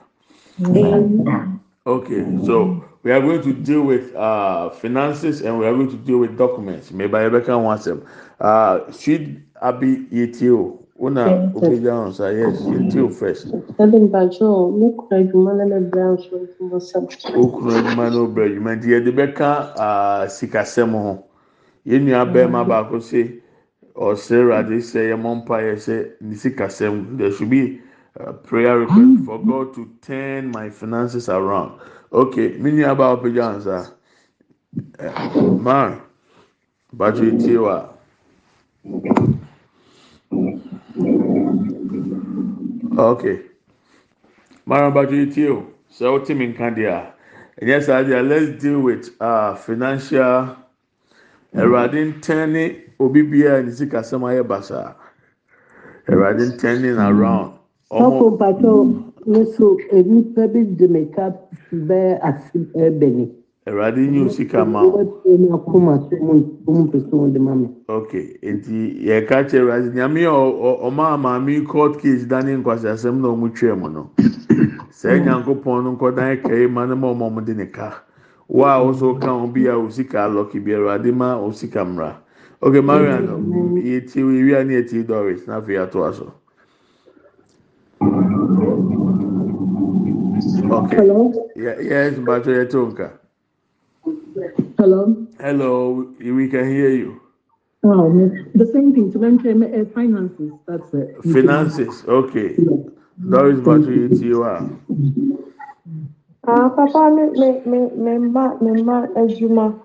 Okay, 1.87 2.25
so 2.47 2.83
we 3.03 3.13
are 3.13 3.21
going 3.21 3.43
to 3.43 3.53
deal 3.53 3.83
with 3.83 4.15
uh, 4.17 4.71
finances 4.71 5.43
and 5.43 5.59
we 5.59 5.67
are 5.67 5.75
going 5.75 5.91
to 5.91 5.97
deal 5.97 6.17
with 6.19 6.39
documents. 6.39 6.91
Maybe 6.91 7.15
I 7.15 7.29
can 7.41 7.63
want 7.63 7.83
them. 7.85 8.03
Uh, 8.41 8.91
should 8.93 9.43
Abi 9.61 10.07
Yetio, 10.11 10.79
una 10.99 11.53
obegya 11.55 11.93
wɔn 11.93 12.09
nsa 12.11 12.33
yes 12.33 12.61
yɛnti 12.63 12.99
o 13.03 13.09
first 13.11 13.47
Dade 13.79 13.99
mpakyɛ 13.99 14.43
o, 14.43 14.71
me 14.71 14.93
kura 14.97 15.19
adwuma 15.21 15.53
na 15.59 15.65
me 15.67 15.81
bra 15.91 16.15
nso 16.15 16.37
nti 16.39 16.61
mo 16.71 16.79
sɛm. 16.79 17.05
okunu 17.35 17.71
adwuma 17.75 18.11
na 18.11 18.17
ɔsɛ 23.97 24.35
ɛwurade 24.43 24.77
sɛ 24.83 25.01
yɛmɔ 25.11 25.31
mpa 25.45 25.57
yɛ 25.63 25.75
sɛ 25.77 26.11
ne 26.21 26.35
sikasɛm 26.35 27.17
there 27.19 27.31
should 27.33 27.51
be 27.51 27.81
a 28.17 28.33
prayer 28.33 28.79
request 28.79 29.01
hmm. 29.01 29.25
for 29.25 29.39
God 29.45 29.75
to 29.75 29.89
turn 30.03 30.51
my 30.51 30.71
finances 30.71 31.29
around. 31.29 31.79
Okay 32.13 32.57
mi 32.59 32.71
baa 32.83 33.17
ɔpɛgya 33.17 33.45
wɔn 33.47 33.57
nsa 33.59 33.91
ɛɛ 34.99 35.61
man 35.63 36.01
bàtò 36.97 37.23
etie 37.23 37.59
wa. 37.59 37.89
Okay. 42.97 43.41
Mara 44.67 44.91
bàtò 44.91 45.15
etie 45.15 45.49
o. 45.51 45.67
Sɛ 45.91 46.05
ɔte 46.19 46.37
mi 46.37 46.47
nka 46.49 46.71
deɛ 46.77 46.87
a 46.89 46.95
ah. 46.97 47.07
ɛnyɛ 47.61 47.83
saa 47.83 48.03
deɛ 48.03 48.19
ah, 48.19 48.23
let's 48.23 48.63
deal 48.63 48.81
with 48.81 49.11
uh, 49.21 49.55
financial 49.55 50.57
ɛwurade 51.55 51.99
ntɛn 52.15 52.51
ne 52.53 52.65
obi 53.05 53.23
bia 53.23 53.63
ne 53.63 53.71
kasa 53.87 54.17
sɛm 54.17 54.23
ayɛ 54.29 54.43
basaa 54.49 54.95
awurade 56.09 56.59
turning 56.59 56.99
around. 56.99 57.53
Ọkụ 57.91 58.25
mpatọ 58.35 58.71
nso 59.27 59.67
nnipa 59.93 60.43
bi 60.53 60.61
dị 60.79 60.87
mịka 60.95 61.25
bɛɛ 61.89 62.19
ase 62.29 62.59
ɛbɛni. 62.85 63.25
Awurade 63.67 64.01
nye 64.11 64.21
osika 64.27 64.65
ma 64.73 64.81
o. 64.83 64.89
Ewepụ 64.91 65.29
onye 65.33 65.49
akwụma 65.57 65.93
so 66.11 66.17
mu 66.27 66.35
mu 66.67 66.81
mpụsị 66.85 67.13
mu 67.21 67.27
dị 67.33 67.39
ma 67.47 67.55
mi. 67.55 67.67
Ok 67.89 68.11
nti 68.53 68.77
yɛka 69.09 69.37
kyerɛ 69.49 69.61
awurade 69.63 69.89
nyame 69.95 70.23
a 70.27 70.35
ɔmaa 70.89 71.17
maame 71.25 71.65
court 71.67 71.99
case 72.01 72.25
da 72.29 72.39
nkwasi 72.43 72.87
asɛm 72.89 73.21
na 73.21 73.29
ɔmo 73.29 73.49
twɛ 73.57 73.79
mu 73.81 73.89
no. 73.89 74.11
Sɛɛ 75.01 75.25
nyankopɔn 75.25 75.85
no 75.85 75.93
nkɔdan 75.97 76.43
kɛyɛ 76.43 76.71
ma 76.71 76.85
ne 76.87 76.95
ma 76.95 77.09
ɔmo 77.13 77.31
ɔmo 77.31 77.45
de 77.45 77.55
ne 77.55 77.67
ka. 77.67 78.03
Wo 78.49 78.65
a 78.65 78.77
ɔso 78.85 79.19
ka 79.21 79.47
bi 79.47 79.67
a 79.67 79.73
osika 79.77 80.29
alɔki 80.29 80.63
bi 80.65 80.73
awurade 80.73 81.15
ma 81.15 81.37
osika 81.39 81.85
mra. 81.85 82.24
Mmra 82.63 82.69
okay 82.69 82.81
marian 82.83 83.27
yɛtie 83.77 84.23
ewia 84.23 84.65
ne 84.65 84.75
yɛtie 84.83 85.07
doris 85.07 85.47
na 85.47 85.57
afei 85.61 85.79
ato 85.79 86.05
aso 86.05 86.35
okay 90.71 90.99
Hello? 90.99 91.51
Yes 91.57 92.19
mbatɔ 92.19 92.51
yɛ 92.53 92.71
to 92.71 92.87
nka 92.87 93.09
Hello? 94.79 95.27
hello 95.41 96.07
we 96.21 96.49
can 96.49 96.67
hear 96.69 96.91
you 96.91 97.21
Oh, 97.85 98.11
the 98.55 98.67
same 98.73 98.95
thing. 98.95 99.13
To 99.13 99.19
them, 99.19 99.39
uh, 99.63 99.85
finances. 99.95 100.53
That's 100.67 100.95
it. 100.95 101.11
finances 101.33 102.05
okay 102.09 102.61
doris 103.29 103.61
mbatɔ 103.61 103.91
yɛtie 104.09 104.39
wa. 104.41 104.69
Ah, 106.47 106.69
papa, 106.71 107.11
me, 107.11 107.31
me, 107.41 107.61
me, 107.67 107.79
me 107.97 108.13
mma, 108.19 108.61
me 108.63 108.73
mma 108.73 109.09
adwuma. 109.17 109.81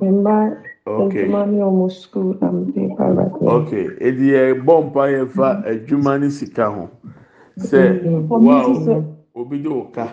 Me 0.00 0.08
mma 0.08 0.56
Okay. 0.56 0.75
Adwuma 0.86 1.46
ne 1.46 1.58
ɔmo 1.62 1.90
school 1.90 2.36
na 2.40 2.50
de 2.50 2.94
ba 2.96 3.14
ba. 3.14 3.30
okay. 3.42 3.88
Edi 4.00 4.30
yɛ 4.30 4.62
bɔ 4.64 4.86
mpa 4.86 5.02
yɛ 5.10 5.28
fa 5.28 5.62
adwuma 5.66 6.20
ne 6.20 6.30
sika 6.30 6.70
ho. 6.70 6.88
Sɛ 7.58 8.28
For 8.28 8.38
wa 8.40 9.02
obi 9.34 9.58
de 9.62 9.68
o 9.68 9.82
ka 9.92 10.08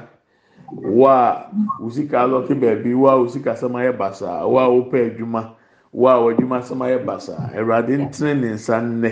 wa 0.84 1.46
o 1.82 1.90
sika 1.90 2.28
baabi 2.28 2.94
wa 2.96 3.16
o 3.16 3.28
sika 3.28 3.54
sɛm 3.54 3.76
ayɛ 3.76 3.98
basaa 3.98 4.48
wa 4.48 4.68
o 4.68 4.82
pɛ 4.90 5.12
adwuma 5.16 5.54
wa 5.92 6.18
o 6.18 6.30
adwuma 6.34 6.60
sɛm 6.60 6.82
ayɛ 6.82 7.06
basaa 7.06 7.52
ɛwurade 7.54 7.98
ntene 7.98 8.42
ne 8.42 8.48
nsa 8.54 8.82
nnɛ 8.82 9.12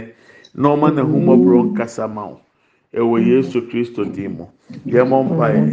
na 0.56 0.70
ɔma 0.70 0.94
na 0.96 1.02
ahomɔborɔ 1.04 1.72
nkasa 1.72 2.08
ma 2.12 2.26
o 2.26 2.40
ɛwɔ 2.94 3.18
yesu 3.26 3.62
kristo 3.70 4.04
dim 4.06 4.32
mu 4.38 4.46
yɛbɔ 4.86 5.18
mpa 5.28 5.48
yɛ 5.56 5.64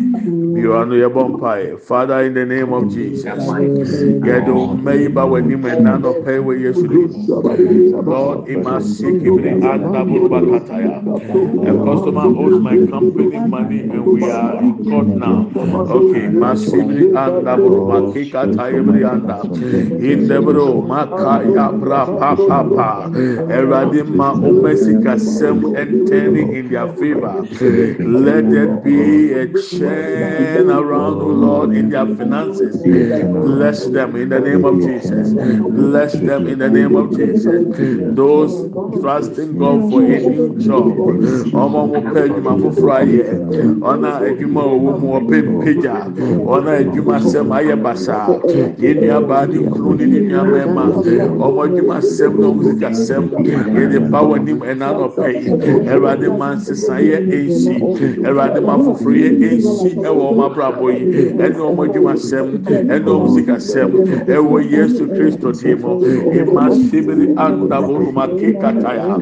biwa 0.55 0.85
no 0.89 0.95
yɛbɔ 0.95 1.23
mpa 1.35 1.51
yɛ 1.63 1.79
father 1.81 2.21
in 2.27 2.35
the 2.35 2.45
name 2.47 2.73
of 2.73 2.89
jesus 2.89 3.27
yɛde 4.27 4.51
ɔmma 4.51 4.93
yi 5.01 5.09
ba 5.09 5.23
wɔ 5.23 5.39
anim 5.39 5.63
ɛna 5.63 5.99
nɔpɛ 6.03 6.39
wɔ 6.47 6.53
yesu 6.61 6.87
dim 6.89 7.11
mu. 7.11 7.19
Lord, 8.09 8.47
Imasikibri 8.49 9.61
Andaburuba 9.63 10.41
Kataya. 10.49 10.99
A 11.69 11.73
customer 11.85 12.27
owes 12.39 12.61
my 12.63 12.77
company 12.91 13.39
money 13.41 13.81
and 13.81 14.05
we 14.07 14.31
are 14.31 14.57
in 14.63 14.85
court 14.85 15.09
now. 15.09 15.51
Okay, 15.57 16.29
Masibri 16.29 17.13
Andaburuba 17.13 18.13
Kikatayabri 18.15 19.05
Anda. 19.05 19.43
Indebro 20.01 20.83
Makaya 20.87 21.79
Bra 21.79 22.07
Papa 22.07 22.69
Pa. 22.75 23.09
Eradima 23.51 24.35
Omesika 24.41 25.19
Sem 25.21 25.65
and 25.77 26.07
turning 26.09 26.55
in 26.55 26.69
their 26.71 26.89
favor. 27.15 27.47
Let 27.99 28.51
there 28.51 28.69
be 28.69 29.33
a 29.33 29.47
chain 29.47 30.71
around, 30.71 31.15
oh 31.21 31.27
Lord, 31.27 31.73
in 31.75 31.91
their 31.91 32.07
finances. 32.07 32.77
Bless 32.83 33.87
them 33.87 34.17
in 34.17 34.29
the 34.29 34.41
name 34.41 34.65
of 34.65 34.81
Jesus. 34.81 35.33
Bless 35.33 36.13
them 36.13 36.47
in 36.49 36.59
the 36.59 36.69
name 36.69 36.97
of 36.97 37.17
Jesus. 37.17 37.65
Those 38.17 38.71
trusting 39.01 39.59
God 39.59 39.91
for 39.91 40.03
a 40.03 40.21
new 40.21 40.59
job. 40.59 40.89
Ọmọ 41.59 41.81
mo 41.91 42.01
pẹ 42.15 42.21
ẹdwuma 42.29 42.53
foforọ 42.63 42.93
ayẹ. 43.01 43.25
Ọna 43.81 44.11
ẹdwuma 44.29 44.63
owo 44.75 44.91
mu 45.01 45.09
ọpẹ 45.19 45.37
mpagya. 45.49 45.97
Ọna 46.47 46.71
ẹdwuma 46.83 47.17
sẹm 47.21 47.51
ayẹ 47.53 47.77
basaa. 47.77 48.29
Yẹn 48.79 49.01
nua 49.07 49.21
baa 49.21 49.47
ni 49.47 49.59
kunu 49.59 49.95
ni 49.99 50.07
ni 50.07 50.21
nua 50.21 50.45
mẹ́ma. 50.45 50.85
Ọmọ 51.47 51.61
ẹdwuma 51.67 52.01
sẹm 52.01 52.41
na 52.41 52.47
ọmọ 52.49 52.63
sika 52.71 52.91
sẹm. 52.95 53.23
Yẹn 53.77 53.91
de 53.93 53.99
ba 53.99 54.19
wọ 54.23 54.37
nim 54.45 54.61
ẹna 54.63 54.87
ọpẹ. 54.93 55.29
Ẹwurade 55.93 56.29
ma 56.39 56.55
nsesa 56.55 56.98
yẹ 57.01 57.19
ensi. 57.37 57.75
Ẹwurade 58.27 58.61
ma 58.67 58.75
foforọ 58.85 59.13
yẹ 59.23 59.29
ensi 59.51 59.89
ẹwọ 60.09 60.23
ọmọ 60.31 60.43
abrabọ 60.49 60.87
yi. 60.97 61.03
Ẹni 61.45 61.59
ọmọ 61.69 61.83
ẹdwuma 61.87 62.15
sẹm. 62.29 62.47
Ẹni 62.95 63.09
ọmọ 63.15 63.27
sika 63.35 63.57
sẹm. 63.71 63.91
Ẹwọ 64.35 64.57
Yesu 64.73 65.05
Kristo 65.15 65.53
ti 65.53 65.75
mu. 65.81 65.93
Ima 66.39 66.65
sibiri 66.71 67.27
anda 67.37 67.79
buruma 67.87 68.25
kikataya. 68.39 69.17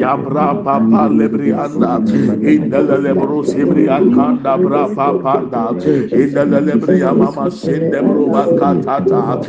Yabra 0.00 0.46
papa 0.64 1.02
lebri 1.18 1.50
anda. 1.52 1.92
Indele 2.52 2.96
lebru 3.04 3.44
sibiri 3.44 3.84
akanda 3.88 4.56
bra 4.62 4.82
papa 4.96 5.32
anda. 5.40 5.62
Indele 6.20 6.60
lebri 6.66 7.02
amama 7.02 7.50
sinde 7.50 7.98
bruma 8.06 8.42
katata. 8.60 9.40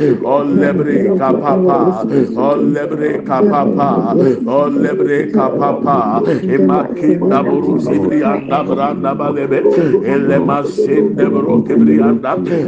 Lebri 0.58 0.98
kapapa. 1.18 1.78
O 2.36 2.56
lebri 2.74 3.10
kapapa. 3.28 3.90
O 4.46 4.60
lebri 4.82 5.30
kapapa. 5.32 5.98
Ima 6.42 6.78
kinda 6.96 7.42
buru 7.42 7.67
zibriyanda 7.78 8.58
branda 8.68 9.12
balebe 9.14 9.60
elle 10.12 10.38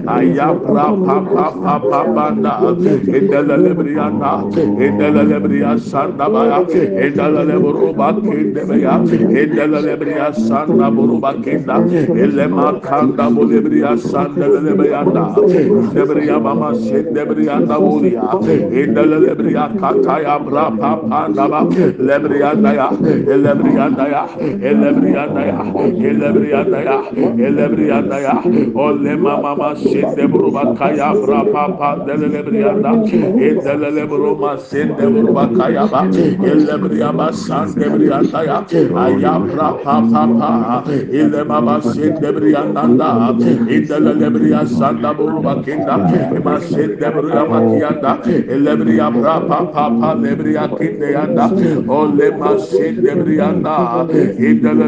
ayapra 0.07 0.87
pa 1.07 1.17
pa 1.33 1.47
pa 1.63 1.75
pa 1.89 2.01
banda 2.15 2.55
indele 3.17 3.57
lebriyanda 3.65 4.33
indele 4.87 5.23
lebriya 5.31 5.73
sanda 5.91 6.27
baya 6.33 6.61
indele 7.07 7.43
lebro 7.51 7.93
bakinde 8.01 8.63
beya 8.69 8.95
indele 9.43 9.81
lebriya 9.87 10.29
sanda 10.49 10.91
bro 10.91 11.17
bakinda 11.25 11.77
elle 12.25 12.47
makanda 12.57 13.25
bo 13.35 13.43
lebriya 15.95 16.37
mama 16.41 16.75
sinde 16.75 17.23
briyanda 17.29 17.77
buriya 17.83 18.29
indele 18.81 19.17
lebriya 19.25 19.65
kataya 19.81 20.37
bra 20.45 20.67
pa 20.81 20.93
pa 21.09 21.21
da 21.37 21.45
ya 22.81 22.89
lebriyanda 23.45 24.05
ya 24.15 24.23
elle 24.71 24.90
elebri 24.91 25.13
yanda 25.15 25.43
ya 25.47 25.59
elebri 26.11 26.51
yanda 26.51 26.79
ya 26.83 26.99
elebri 27.47 27.89
yanda 27.89 28.19
mama 29.17 29.55
ma 29.57 29.75
buruba 30.29 30.75
kaya 30.79 31.15
bra 31.15 31.45
pa 31.53 31.65
pa 31.79 31.89
delelebri 32.07 32.61
yanda 32.61 32.91
edelele 33.47 34.07
buruma 34.09 34.59
sende 34.59 35.05
buruba 35.13 35.49
kaya 35.57 35.87
ba. 35.87 36.03
Elebri 36.43 36.99
yaba 37.01 37.33
sende 37.33 37.87
bri 37.91 38.07
yanda 38.11 38.43
ya 38.45 38.59
pa 39.85 39.97
pa 40.13 40.27
pa. 40.39 40.85
Ele 40.89 41.45
mama 41.45 41.81
sende 41.83 42.33
bri 42.33 42.53
da 42.53 43.35
edelele 43.77 44.29
bri 44.35 44.51
yanda 44.51 45.15
buruba 45.15 45.63
kinda. 45.65 45.97
Ma 46.45 46.59
sende 46.61 47.09
bri 47.15 47.31
yaba 47.35 47.59
kiyanda. 47.71 48.13
Elebri 48.55 48.97
yabra 48.99 49.47
pa 49.49 49.59
pa 49.73 49.91
pa 50.01 50.15
lebri 50.15 50.55
yakinde 50.55 51.13
yanda. 51.13 51.47
Olle 51.89 52.31
ma 52.39 52.57
sende 52.59 53.13
bri 53.21 53.37
yanda 53.39 54.07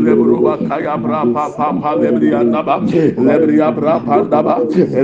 lebru 0.00 0.42
bakaya 0.42 0.96
bra 1.00 1.24
papa 1.24 1.72
papa 1.72 1.96
lebria 2.00 2.42
naba 2.44 2.80
lebria 2.80 3.70
bra 3.74 4.00
pandaba. 4.00 4.54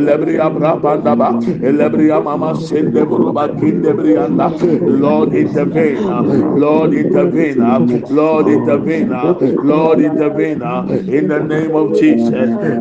Lebria 0.07 0.47
bra 0.51 0.77
pandaba. 0.77 1.29
Lebria 1.63 2.23
mama 2.23 2.55
sende 2.57 3.05
buruba 3.07 3.49
kinde 3.59 3.93
brianda 3.95 4.49
Lord 5.01 5.33
intervene 5.35 6.01
Lord 6.59 6.93
intervene 6.93 7.59
Lord 8.11 8.47
intervene 8.49 9.09
Lord 9.63 9.99
intervene 10.01 10.63
in 11.09 11.29
the 11.29 11.41
name 11.41 11.75
of 11.75 11.95
Jesus. 11.99 12.33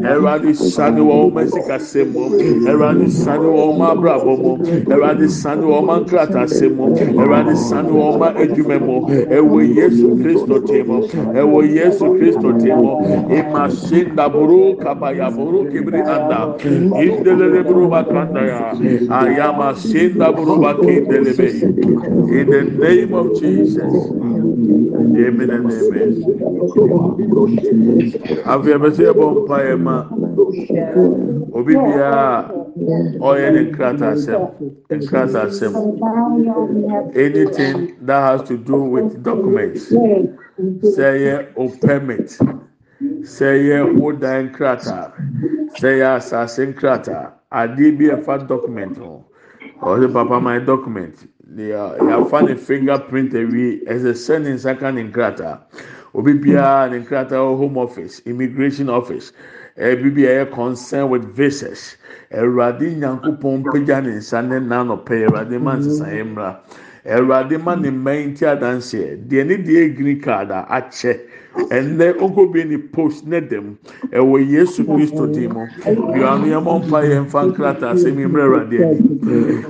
Eradi 0.04 0.56
sani 0.56 1.02
wa 1.02 1.15
omesi 1.26 1.62
kasemo 1.67 2.30
Eradi 2.67 3.10
sani 3.12 3.46
wa 3.48 3.63
oma 3.72 3.96
brabo 3.96 4.38
mo. 4.38 4.58
Eradi 4.93 5.30
sani 5.30 5.65
wa 5.65 5.80
oma 5.80 6.00
nkrata 6.00 6.48
semo. 6.48 6.96
Eradi 6.98 7.56
sani 7.58 7.91
wa 7.91 8.15
oma 8.15 8.34
edwuma 8.39 8.80
mo 8.80 9.08
ewo 9.32 9.62
Yesu 9.62 10.15
Kristo 10.17 10.60
temo. 10.60 11.04
Ewo 11.36 11.63
Yesu 11.63 11.97
Kristo 12.06 12.54
temo 12.62 13.02
imashinda 13.30 14.30
buru 14.30 14.76
kabaya 14.78 15.32
buru 15.32 15.66
kibri 15.72 16.02
anda. 16.02 16.56
Indelele 17.02 17.64
buru 17.64 17.88
bakanda 17.90 18.42
ya. 18.42 18.62
Ayama 19.10 19.76
shinda 19.76 20.32
buru 20.36 20.62
bakindelebe 20.62 21.48
in 22.30 22.46
the 22.50 22.64
name 22.64 23.14
of 23.14 23.34
Jesus. 23.40 23.94
Amen 25.18 25.50
and 25.50 25.72
amen. 25.72 26.12
Afei 28.46 28.74
abɛsɛ 28.78 29.04
yɛbɔ 29.08 29.26
mpaeɛ 29.36 29.76
ma? 29.86 29.98
Obi 31.58 31.74
biara 31.74 32.52
ɔyɛ 33.28 33.48
ne 33.54 33.62
nkratasɛm 33.72 34.42
nkratasɛm 34.90 35.74
anything 37.16 37.96
that 38.02 38.22
has 38.22 38.42
to 38.48 38.58
do 38.58 38.78
with 38.94 39.24
documents 39.24 39.92
sɛ 40.96 41.08
yɛ 41.24 41.48
o 41.56 41.70
permit. 41.82 42.38
Sɛ 43.24 43.50
yɛ 43.67 44.02
o 44.02 44.12
dan 44.12 44.50
nkrataa 44.50 45.12
sɛ 45.80 45.89
yɛ 46.02 46.15
asase 46.17 46.65
nkrataa 46.74 47.32
adeɛ 47.52 47.98
bi 47.98 48.06
ɛfa 48.10 48.48
document 48.48 48.98
ho. 48.98 49.26
Ɔsɛ 49.82 50.12
papa 50.13 50.39
my 50.41 50.60
document. 50.60 51.28
Yɛafa 51.56 52.48
ne 52.48 52.56
fingerprint 52.56 53.34
awie 53.34 53.84
ɛsɛ 53.86 54.12
sɛ 54.13 54.41
ne 54.41 54.50
nsa 54.54 54.80
ka 54.80 54.91
ne 54.91 55.04
nkrataa 55.04 55.60
obi 56.15 56.34
biara 56.34 56.89
ne 56.89 57.00
nkrataa 57.06 57.38
wɔ 57.46 57.58
home 57.58 57.78
office 57.78 58.22
immigration 58.26 58.89
office. 58.89 59.32
Ɛbi 59.78 60.15
bi 60.15 60.22
ɛyɛ 60.22 60.52
concern 60.52 61.10
with 61.10 61.24
visas. 61.36 61.98
Ɛwurade 62.34 62.98
nyankopɔn 62.98 63.63
mpagya 63.63 64.04
ne 64.04 64.17
nsa 64.17 64.41
ne 64.41 64.60
nan 64.60 64.88
ɔpɛ 64.88 65.28
ɛwurade 65.30 65.62
ma 65.62 65.76
nsesan 65.76 66.34
mmra 66.34 66.58
ɛwurade 67.15 67.58
ma 67.63 67.76
ne 67.76 67.89
mman 67.91 68.34
ti 68.36 68.46
adanseɛ 68.46 69.15
deɛ 69.30 69.43
ne 69.46 69.56
deɛ 69.58 69.96
green 69.96 70.20
card 70.22 70.50
akyɛ 70.52 71.13
ɛnɛ 71.70 72.08
ogobe 72.22 72.63
ne 72.65 72.78
post 72.78 73.26
ne 73.28 73.39
dɛm 73.41 73.76
ɛwɔ 74.12 74.50
yesu 74.50 74.84
kristo 74.86 75.26
di 75.28 75.48
mu 75.48 75.65
bia 76.13 76.38
no 76.38 76.46
yɛ 76.46 76.60
mɔ 76.63 76.74
mpa 76.88 77.00
yɛn 77.04 77.26
fa 77.28 77.41
nkrataa 77.48 77.93
asɛm 77.93 78.20
yi 78.20 78.26
mmerɛ 78.26 78.46
ɛwurade 78.48 78.78
ani 78.84 79.04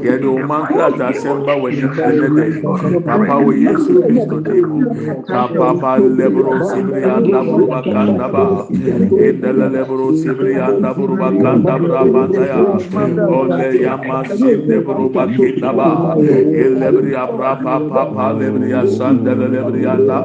yɛde 0.06 0.28
ɔma 0.28 0.58
nkrataa 0.70 1.10
asɛm 1.14 1.46
ba 1.46 1.54
wɔ 1.56 1.68
anim 1.72 1.92
ɛnɛ 1.96 2.28
dɛ 2.38 2.46
papa 3.06 3.36
wɔ 3.46 3.52
yesu 3.66 3.92
kristo 4.04 4.38
di 4.44 4.62
mu 4.62 4.80
papa 5.28 5.92
lɛboro 6.00 6.54
sibiri 6.70 7.04
andaboro 7.04 7.66
ba 7.68 7.80
endɛlɛ 9.28 9.66
lɛboro 9.76 10.08
sibiri 10.22 10.56
andaboro 10.68 11.16
bakanda 11.18 11.74
bra 11.80 12.04
bandaya 12.06 12.60
ɔlɛ 13.40 13.82
yama 13.82 14.24
sindeboro 14.26 15.10
bakinda 15.14 15.72
ba 15.74 15.88
elɛbiri 16.18 17.14
abra 17.16 17.56
papa 17.64 18.26
lɛbiri 18.40 18.72
asandɛlɛ 18.82 19.46
lɛbiri 19.54 19.84
anda 19.88 20.18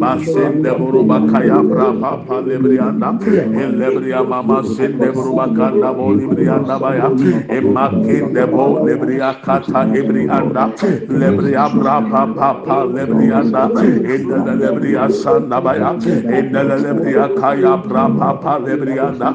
masindeboro 0.00 1.00
bakaya 1.10 1.58
bra 1.70 1.88
papa 2.02 2.36
lebrianda 2.48 3.10
elebria 3.62 4.20
mama 4.32 4.62
sende 4.74 5.08
brubakanda 5.16 5.90
bo 5.96 6.06
lebrianda 6.18 6.76
baya 6.82 7.08
emakinde 7.56 8.44
bo 8.52 8.66
lebria 8.86 9.30
kata 9.44 9.82
ebrianda 10.00 10.64
lebria 11.20 11.64
bra 11.74 11.96
papa 12.14 12.78
lebrianda 12.94 13.64
endele 14.14 14.54
lebria 14.62 15.04
sanda 15.22 15.58
baya 15.60 15.90
endele 16.38 16.76
lebria 16.84 17.26
kaya 17.40 17.74
bra 17.88 18.04
papa 18.20 18.54
lebrianda 18.66 19.28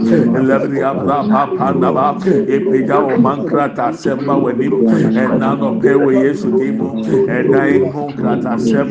lebria 0.50 0.94
bra 1.04 1.20
papa 1.34 1.68
naba 1.82 2.08
epija 2.56 2.98
o 3.04 3.18
mankrata 3.26 3.92
semba 3.94 4.36
wenim 4.44 4.88
enano 5.24 5.70
pewe 5.82 6.16
yesu 6.24 6.52
dimu 6.58 6.90
enai 7.38 7.80
ho 7.92 8.08
krata 8.18 8.58
sem 8.60 8.90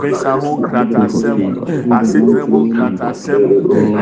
pesa 0.00 0.32
ho 0.42 0.56
krata 0.66 1.08
sem 1.08 1.38
asetena 2.06 2.42
ho 2.50 2.58
nkratasɛm 2.66 3.42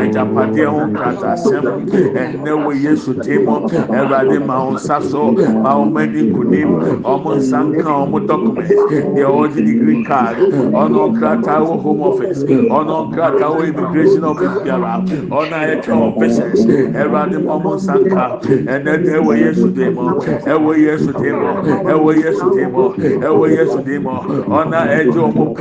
agyapadeɛ 0.01 0.65
ho 0.73 0.79
nkratasɛm 0.91 1.65
ɛnɛ 2.21 2.51
wɔ 2.63 2.71
yesu 2.83 3.11
ɛwurade 3.97 4.37
ma 4.45 4.55
wɔn 4.65 4.75
nsa 4.75 5.01
so 5.09 5.31
ma 5.63 5.71
wɔn 5.79 5.97
ani 6.01 6.21
nkunim 6.29 6.69
wɔn 7.01 7.37
nsa 7.37 7.57
nka 7.65 7.91
wɔn 8.11 8.27
document. 8.27 8.69
deɛ 9.15 9.25
ɔgye 9.25 9.61
ne 9.65 9.73
green 9.81 10.05
card. 10.05 10.37
ɔno 10.37 11.09
wɔ 11.17 11.81
home 11.81 12.01
office. 12.03 12.43
ɔno 12.43 13.11
wɔ 13.11 13.63
immigration 13.69 14.23
office 14.23 14.55
biara. 14.63 15.01
ɔno 15.37 15.55
ayɛ 15.61 15.75
twɛ 15.83 15.93
wɔn 16.01 16.19
business 16.19 16.65
ɛwurade 16.65 17.37
ma 17.45 17.53
wɔn 17.57 17.75
nsa 17.75 17.93
nka 18.05 18.25
ɛnɛ 18.73 18.93
deɛ 19.01 19.17
ɛwɔ 19.17 19.33
yesu 19.43 19.67
ɛwɔ 20.45 20.71
yesu 20.77 21.11
ɛwɔ 21.13 22.09
yesu 22.21 22.45
ɛwɔ 23.25 23.45
yesu 23.57 23.77
tim 23.83 24.03
ɔno 24.05 24.79
ɛgye 24.93 25.21
wɔn 25.33 25.55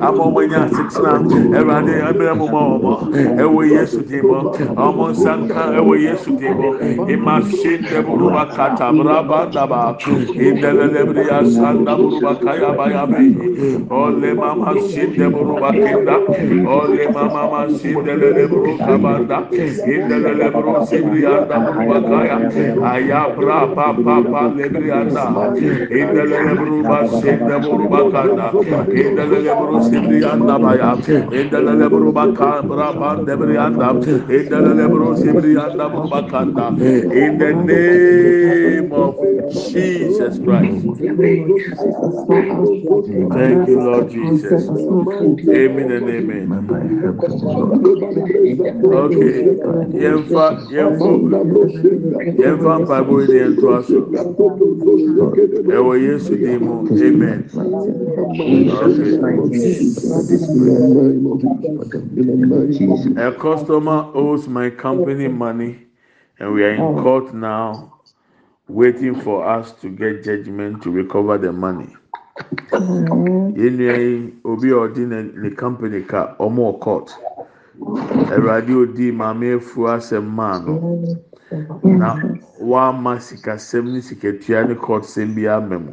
ama 0.00 0.24
wɔn 0.24 0.44
anya 0.46 0.58
asetena 0.64 1.65
ɛwurade 1.66 1.94
ɛmɛ 2.08 2.26
mu 2.38 2.46
ma 2.52 2.60
wɔn 2.78 3.38
ɛwɔ 3.42 3.60
yesu 3.70 4.00
di 4.08 4.20
mu 4.22 4.34
wɔn 4.76 5.10
nsa 5.10 5.32
nka 5.36 5.62
ɛwɔ 5.78 5.94
yesu 6.00 6.30
di 6.38 6.48
mu 6.48 6.68
ima 7.08 7.42
se 7.42 7.78
ndeburu 7.78 8.30
ba 8.32 8.46
kata 8.46 8.92
braba 8.92 9.50
daba 9.52 9.96
indelelebri 10.34 11.26
ya 11.26 11.42
sanda 11.44 11.96
buru 11.96 12.20
ba 12.20 12.34
kaya 12.36 12.70
ba 12.76 12.86
ya 12.90 13.06
be 13.06 13.34
ɔle 13.90 14.34
mama 14.36 14.74
se 14.88 15.06
ndeburu 15.06 15.58
ba 15.60 15.70
kinda 15.72 16.16
ɔle 16.62 17.04
mama 17.14 17.42
ma 17.50 17.68
se 17.68 17.88
ndelelebru 17.94 18.78
kabanda 18.78 19.38
indelelebru 19.50 20.86
sibri 20.86 21.22
ya 21.22 21.44
da 21.48 21.58
buru 21.58 21.82
ba 21.90 21.98
kaya 22.00 22.36
aya 22.92 23.20
bra 23.36 23.66
pa 23.74 23.92
pa 23.92 24.16
pa 24.22 24.42
lebri 24.56 24.88
ya 24.88 25.02
da 25.04 25.50
indelelebru 25.90 26.82
ba 26.86 27.06
se 27.08 27.30
ndeburu 27.42 27.88
ba 27.90 28.00
kanda 28.14 28.52
da 30.46 30.58
ba 30.58 30.74
ya 30.76 31.55
indelelebru 31.58 32.12
baka 32.12 32.62
braba 32.68 33.16
debrianda 33.26 33.88
indelelebru 34.36 35.16
sibrianda 35.16 35.84
bakanda 36.10 36.66
in 37.22 37.38
the 37.38 37.52
name 37.52 38.92
of 38.92 39.14
Jesus 39.72 40.38
Christ 40.44 40.84
thank 43.32 43.68
you 43.68 43.80
Lord 43.80 44.10
Jesus 44.10 44.68
amen 45.48 45.90
and 45.96 46.08
amen 46.16 46.46
okay 49.00 49.36
yɛmfa 50.02 50.44
yɛmfo 50.76 51.10
yɛmfa 52.40 52.72
mpaebɔ 52.82 53.14
yi 53.20 53.26
ni 53.28 53.36
yɛnto 53.42 53.66
aso 53.78 53.98
ɛwɔ 55.76 55.92
Yesu 56.04 56.32
amen 56.52 57.36
okay. 61.32 61.45
A 63.16 63.32
customer 63.32 64.10
owes 64.14 64.48
my 64.48 64.70
company 64.70 65.28
money, 65.28 65.86
and 66.38 66.52
we 66.52 66.64
are 66.64 66.74
in 66.74 66.80
oh. 66.80 67.02
court 67.02 67.34
now, 67.34 68.00
waiting 68.68 69.14
for 69.14 69.46
us 69.46 69.72
to 69.80 69.88
get 69.88 70.24
judgment 70.24 70.82
to 70.82 70.90
recover 70.90 71.38
the 71.38 71.52
money. 71.52 71.94
Mm-hmm. 72.36 73.56
yɛnua 73.60 73.96
yi 73.96 74.34
obi 74.44 74.70
a 74.70 75.22
ne 75.40 75.50
company 75.50 76.02
ka 76.02 76.36
ɔmo 76.38 76.62
wɔ 76.68 76.80
court 76.80 77.08
awurade 78.34 78.74
odi 78.74 79.10
maame 79.10 79.46
efu 79.56 79.88
asɛm 79.88 80.26
maa 80.36 80.58
no 80.58 80.74
na 81.82 82.08
wama 82.60 83.16
sikasɛm 83.18 83.84
ne 83.92 84.00
sikatua 84.00 84.68
ne 84.68 84.74
court 84.74 85.04
sɛm 85.04 85.34
bi 85.34 85.46
ama 85.48 85.78
mu 85.78 85.92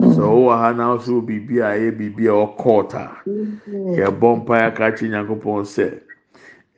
sɛ 0.00 0.22
ɔwɔ 0.22 0.58
ha 0.58 0.72
na 0.72 0.94
ɔso 0.96 1.20
biribi 1.26 1.60
a 1.60 1.68
ɛyɛ 1.76 1.90
biribi 1.98 2.26
a 2.28 2.32
ɔwɔ 2.32 2.56
court 2.56 2.94
a 2.94 3.10
yɛbɔ 3.96 4.36
mpaeɛ 4.44 4.66
aka 4.68 4.92
kye 4.92 5.08
nyankopɔn 5.08 5.64
sɛ 5.64 5.86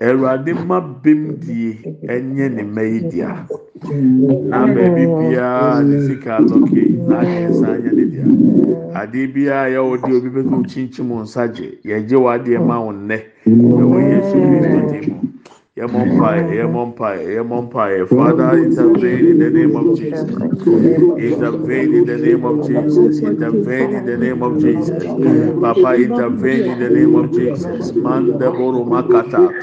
awurade 0.00 0.54
ma 0.66 0.80
bem 0.80 1.36
die 1.40 1.74
ɛnyɛ 2.06 2.54
ne 2.54 2.62
mma 2.62 2.82
yi 2.82 3.00
dia 3.10 3.46
na 4.48 4.66
baabi 4.66 5.06
biara 5.06 5.82
ne 5.82 6.06
sika 6.06 6.38
lɔke 6.38 7.08
na 7.08 7.18
ayɛ 7.20 7.48
nsa 7.50 7.66
nyɛ 7.82 7.90
ne 7.94 8.04
dia. 8.04 8.24
Adeɛ 8.94 9.26
biara 9.34 9.70
yɛ 9.74 9.80
wɔ 9.82 9.94
de 10.06 10.16
obi 10.16 10.28
bɛ 10.30 10.42
kɔ 10.48 10.56
kyinkyim 10.70 11.10
nsa 11.22 11.48
gye 11.52 11.78
yɛgye 11.84 12.16
wɔ 12.16 12.28
adeɛ 12.38 12.58
ma 12.66 12.78
wo 12.80 12.92
nnɛ 12.92 13.18
ɛwɔ 13.46 13.98
yesu 14.10 14.36
kristo 14.38 14.78
di 14.90 15.10
mu 15.10 15.18
Father, 18.08 18.58
intervene 18.58 19.26
in 19.26 19.38
the 19.38 19.50
name 19.50 19.76
of 19.76 19.94
Jesus. 19.94 20.34
Intervene 21.16 21.94
in 21.94 22.06
the 22.06 22.18
name 22.18 22.44
of 22.44 22.62
Jesus. 22.66 23.22
Intervene 23.22 23.94
in 23.94 24.04
the 24.06 24.16
name 24.18 24.42
of 24.42 24.58
Jesus. 24.58 25.14
Papa, 25.60 25.94
intervene 25.96 26.66
in 26.66 26.78
the 26.78 26.90
name 26.90 27.14
of 27.14 27.30
Jesus. 27.32 27.92
Manda 27.94 28.50
boro 28.52 28.84
makata. 28.84 29.54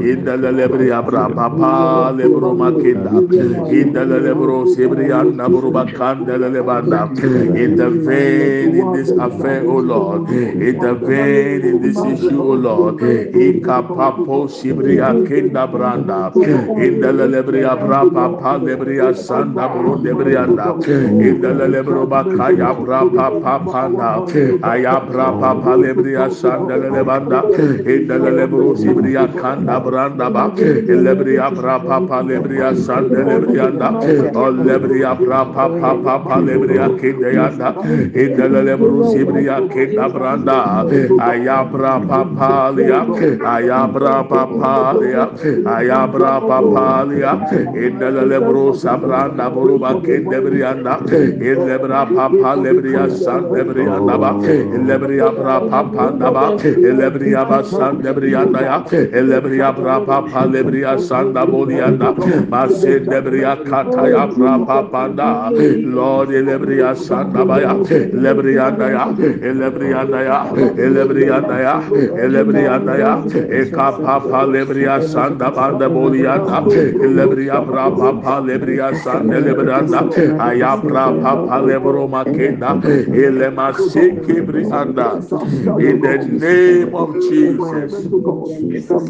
Inda 0.00 0.36
lebri 0.36 0.90
abra. 0.92 1.30
Papa 1.30 2.12
lebro 2.16 2.54
makinda. 2.54 3.24
Inda 3.68 4.04
lebro 4.06 4.66
sebri 4.66 5.12
anda 5.12 5.48
boro 5.48 5.70
bakanda 5.70 6.38
lebanda. 6.38 7.10
Intervene 7.54 8.74
in 8.78 8.92
this 8.92 9.12
affair, 9.18 9.64
O 9.68 9.78
Lord. 9.78 10.28
Intervene 10.60 11.64
in 11.64 11.80
this 11.80 12.04
issue, 12.04 12.42
O 12.42 12.54
Lord. 12.54 12.98
Ikapapo 13.32 14.48
sibri 14.48 14.98
akinda 15.00 15.59
branda. 15.66 16.32
Inda 16.76 17.10
lebri 17.12 17.64
abra. 17.64 18.04
Papa 18.10 18.58
lebri 18.62 18.98
asanda 19.00 19.68
boro 19.72 19.96
lebri 19.96 20.36
anda. 20.36 20.76
Inda 21.20 21.52
lebro 21.54 22.06
bakaya 22.06 22.74
bra 22.78 23.04
papa 23.06 23.58
panda. 23.70 24.24
Ayabra 24.62 25.38
papa 25.38 25.76
lebri 25.76 26.14
asanda 26.16 26.76
lebanda. 26.76 27.44
Inda 27.84 28.18
lebro 28.18 28.74
sibri 28.76 29.14
akanda 29.16 29.80
branda 29.82 30.30
ba. 30.32 30.50
Lebri 30.56 31.38
abra 31.38 31.78
papa 31.80 32.22
lebri 32.22 32.58
asanda 32.60 33.24
lebri 33.24 33.58
anda. 33.60 33.90
O 34.34 34.50
lebri 34.50 35.04
abra 35.04 35.44
papa 35.46 35.96
papa 36.02 36.40
lebri 36.42 36.78
akinde 36.78 37.32
yanda. 37.34 37.76
Inda 38.14 38.46
lebro 38.48 39.02
sibri 39.02 39.46
akinde 39.48 40.06
branda. 40.12 40.84
Ayabra 41.18 42.00
papa 42.06 42.70
lia. 42.76 43.00
Ayabra 43.42 44.28
papa 44.28 44.94
lia. 45.00 45.26
Ayabra 45.58 46.40
papa 46.40 47.04
lia. 47.08 47.34
Inda 47.74 48.10
lebro 48.30 48.72
sabranda 48.74 49.50
buruba 49.52 49.94
kende 50.04 50.38
brianda. 50.44 50.94
Ilebra 51.40 52.06
papa 52.14 52.50
lebria 52.56 53.10
san 53.10 53.44
debrianda 53.50 54.16
ba. 54.18 54.30
Ilebria 54.76 55.30
bra 55.34 55.60
papa 55.60 56.04
ndaba. 56.16 56.56
Ilebria 56.62 57.44
ba 57.48 57.64
san 57.64 58.02
debrianda 58.02 58.60
ya. 58.62 58.76
Ilebria 59.18 59.72
bra 59.76 60.00
papa 60.04 60.46
lebria 60.46 60.98
san 61.00 61.32
da 61.32 61.44
bolianda. 61.46 62.14
Masin 62.50 63.04
debria 63.06 63.56
kata 63.64 64.08
ya 64.10 64.26
bra 64.26 64.58
papa 64.64 65.08
da. 65.14 65.50
Lord 65.50 66.30
ilebria 66.30 66.96
san 66.96 67.32
da 67.32 67.44
ba 67.44 67.60
ya. 67.60 67.74
Ilebrianda 67.74 68.86
ya. 68.90 69.04
Ilebrianda 69.50 70.20
ya. 70.24 70.38
Ilebrianda 70.78 71.56
ya. 71.60 71.74
Ilebrianda 72.24 72.94
ya. 72.98 73.12
Eka 73.60 73.88
papa 74.02 74.46
lebria 74.46 75.00
san 75.02 75.38
branda 75.40 75.56
banda 75.56 75.88
bolia 75.88 76.36
tap 76.46 76.64
lebria 76.66 77.64
bra 77.64 77.90
pa 77.90 78.12
pa 78.20 78.40
lebria 78.40 78.94
san 79.02 79.28
lebranda. 79.28 80.04
Aya 80.38 80.76
bra 80.76 81.12
pa 81.22 81.32
pa 81.46 81.56
lebro 81.60 82.08
makenda 82.08 82.76
ele 83.14 83.48
masiki 83.50 84.44
bri 84.44 84.64
anda. 84.70 85.16
In 85.80 86.00
the 86.00 86.16
name 86.28 86.94
of 86.94 87.14
Jesus. 87.24 88.06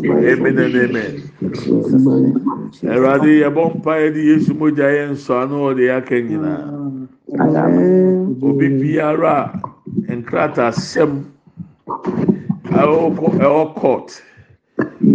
Amen 0.06 0.58
and 0.58 0.76
amen. 0.76 1.12
Eradi 2.84 3.42
yɛbɔ 3.42 3.62
mpa 3.74 3.92
yɛde 3.98 4.22
Yesu 4.22 4.54
mogya 4.54 4.86
yɛ 4.86 5.10
nsɔ 5.10 5.42
ano 5.42 5.56
ɔde 5.74 5.84
aka 5.90 6.16
obi 8.42 8.68
biara 8.68 9.60
nkrataa 10.08 10.70
sɛm 10.72 11.24
ɛwɔ 12.70 13.74
court. 13.74 14.22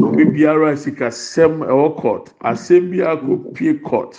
obi 0.08 0.24
biara 0.34 0.70
sikasɛm 0.84 1.54
ɛwɔ 1.72 1.88
court 2.02 2.26
asɛm 2.50 2.84
biara 2.92 3.16
kɔ 3.24 3.34
pie 3.54 3.74
court. 3.88 4.14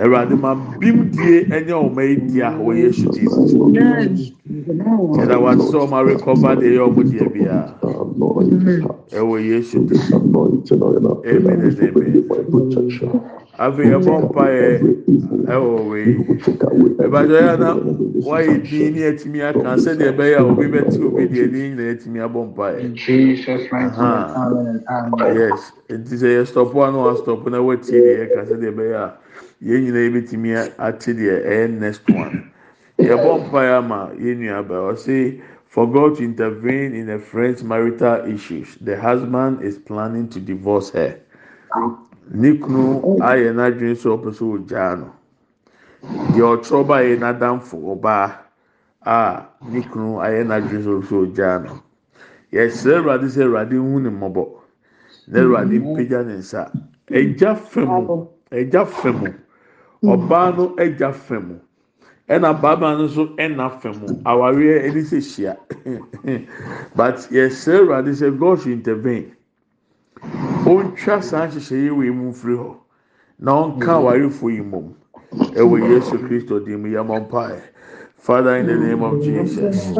awurade 0.00 0.34
ma 0.34 0.54
bim 0.78 1.10
die 1.10 1.44
ɛnyɛ 1.44 1.74
ɔmo 1.84 2.00
yi 2.08 2.16
di 2.16 2.40
a 2.40 2.50
wɔyɛ 2.56 2.92
su 2.94 3.10
di 3.12 3.26
ɛna 5.20 5.36
wate 5.40 5.60
sɛ 5.60 5.76
ɔmo 5.84 5.96
arekɔba 6.00 6.56
deɛ 6.56 6.68
ɛyɛ 6.72 6.82
ɔmo 6.88 7.02
deɛ 7.04 7.32
bia 7.32 7.74
ɛwɔ 9.12 9.36
yesu 9.44 9.78
di 9.84 9.96
amen 11.30 11.60
and 11.60 11.78
amen. 11.80 12.24
Afei 13.60 13.92
ɛbɔ 13.92 14.12
mpa 14.24 14.44
yɛ 14.48 14.68
ɛwɔ 15.52 15.88
wei 15.90 16.16
ɛbadɔ 17.04 17.36
yɛ 17.36 17.58
na 17.60 17.68
wayɛ 18.24 18.54
din 18.70 18.94
ne 18.94 19.00
ɛtumi 19.12 19.40
aka 19.44 19.76
sɛdeɛ 19.76 20.16
ɛbɛyɛ 20.16 20.36
a 20.38 20.44
obi 20.48 20.64
bɛte 20.66 20.96
obi 21.04 21.28
deɛ 21.28 21.44
ne 21.52 21.58
nyinaa 21.68 21.92
ɛtumi 21.94 22.18
abɔ 22.24 22.40
mpa 22.48 22.64
yɛ 22.72 22.80
yes. 25.36 25.72
Nti 25.90 26.14
sɛ 26.16 26.28
yɛ 26.40 26.42
stɔpo 26.48 26.88
a 26.88 26.90
na 26.90 26.98
wa 27.04 27.14
stɔpo 27.20 27.50
na 27.50 27.60
watie 27.60 28.00
deɛ 28.00 28.32
ɛka 28.32 28.48
sɛdeɛ 28.48 28.72
ɛbɛyɛ 28.72 28.96
a 28.96 29.12
yɛn 29.62 29.84
nyinaa 29.84 30.04
yɛbɛtumi 30.08 30.50
ate 30.78 31.12
deɛ 31.12 31.44
ɛyɛ 31.44 31.70
next 31.78 32.08
one. 32.08 32.50
Yɛbɔ 32.98 33.30
mpa 33.44 33.60
yɛ 33.68 33.78
ama 33.78 34.10
yɛn 34.16 34.38
nua 34.40 34.62
bɛ 34.62 34.76
ɔsi 34.92 35.40
for 35.66 35.86
God 35.90 36.16
to 36.16 36.24
intervene 36.24 36.94
in 36.94 37.10
a 37.10 37.18
friend's 37.18 37.62
marital 37.62 38.24
issues 38.26 38.76
the 38.80 38.96
husband 38.98 39.62
is 39.62 39.76
planning 39.78 40.28
to 40.28 40.40
divorce 40.40 40.90
her. 40.90 41.14
Ne 42.32 42.56
kunu 42.56 43.18
ayɛ 43.20 43.52
n'adwene 43.52 43.94
sɛ 43.96 44.08
ɔpɛ 44.16 44.30
sɛ 44.32 44.44
ɔgyaa 44.56 44.98
no. 44.98 45.12
Deɛ 46.32 46.56
ɔtwerɛ 46.56 46.86
ba 46.86 46.96
yɛ 47.04 47.18
n'adamfo 47.18 47.76
ɔbaa 47.94 48.32
a 49.04 49.44
ne 49.68 49.80
kunu 49.82 50.16
ayɛ 50.24 50.40
n'adwene 50.46 50.82
sɛ 50.84 50.90
ɔpɛ 50.96 51.04
sɛ 51.04 51.16
ɔgyaa 51.26 51.64
no. 51.64 51.82
Yɛsrɛ 52.52 52.96
awurade 52.96 53.28
sɛ 53.28 53.44
awurade 53.44 53.76
hu 53.76 54.00
ne 54.00 54.08
mmɔbɔ 54.08 54.44
na 55.28 55.40
awurade 55.40 55.76
mpagya 55.78 56.24
ne 56.26 56.34
nsa. 56.38 56.72
Ɛgya 57.10 57.56
fam 57.58 58.26
ɛgya 58.50 58.86
fam 58.86 59.34
ɔbaa 60.04 60.56
no 60.56 60.68
ɛgya 60.76 61.12
fam. 61.14 61.60
Ɛna 62.28 62.60
barima 62.60 62.96
no 62.96 63.06
nso 63.08 63.34
ɛna 63.36 63.80
fam. 63.80 63.94
Awareɛ 64.24 64.86
ɛni 64.88 65.02
sɛ 65.02 65.18
hyia. 65.20 65.56
But 66.96 67.16
yɛsrɛ 67.30 67.80
awurade 67.80 68.12
sɛ 68.14 68.38
god 68.38 68.60
should 68.60 68.72
intervene. 68.72 69.32
Ontwa 70.64 71.22
saa 71.22 71.46
nhyehyɛeɛ 71.48 71.96
wei 71.96 72.10
mu 72.10 72.30
mfiri 72.32 72.56
hɔ 72.56 72.76
na 73.40 73.52
ɔnka 73.52 73.92
awarefo 73.98 74.48
yi 74.52 74.60
mmom 74.62 74.94
ɛwɔ 75.32 75.88
yesu 75.90 76.18
kristo 76.18 76.64
dim 76.64 76.84
yɛ 76.84 77.04
mɔ 77.06 77.28
mpae. 77.28 77.60
Father, 78.20 78.58
in 78.58 78.66
the 78.68 78.78
name 78.78 79.02
of 79.02 79.20
Jesus, 79.22 79.98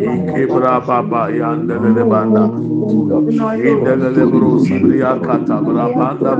Ikebra 0.00 0.86
Baba 0.86 1.30
Yandelele 1.32 2.08
Banda, 2.08 2.52
Indelele 3.56 4.30
Bro 4.30 4.58
Sibria 4.58 5.22
Kata 5.22 5.62
Brabanda 5.62 6.38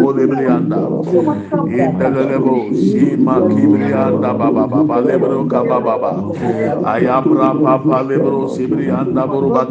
Indelele 1.67 2.41
Bro 2.43 2.73
Sima 2.75 3.49
Kibrianda 3.51 4.37
Baba 4.37 4.67
Baba 4.69 5.01
Lebro 5.03 5.45
Kaba 5.49 5.81
Baba, 5.81 6.27
Ayabra 6.85 7.63
Papa 7.63 8.03
Lebro 8.05 8.49
Sibrianda 8.49 9.29
Buruba 9.31 9.67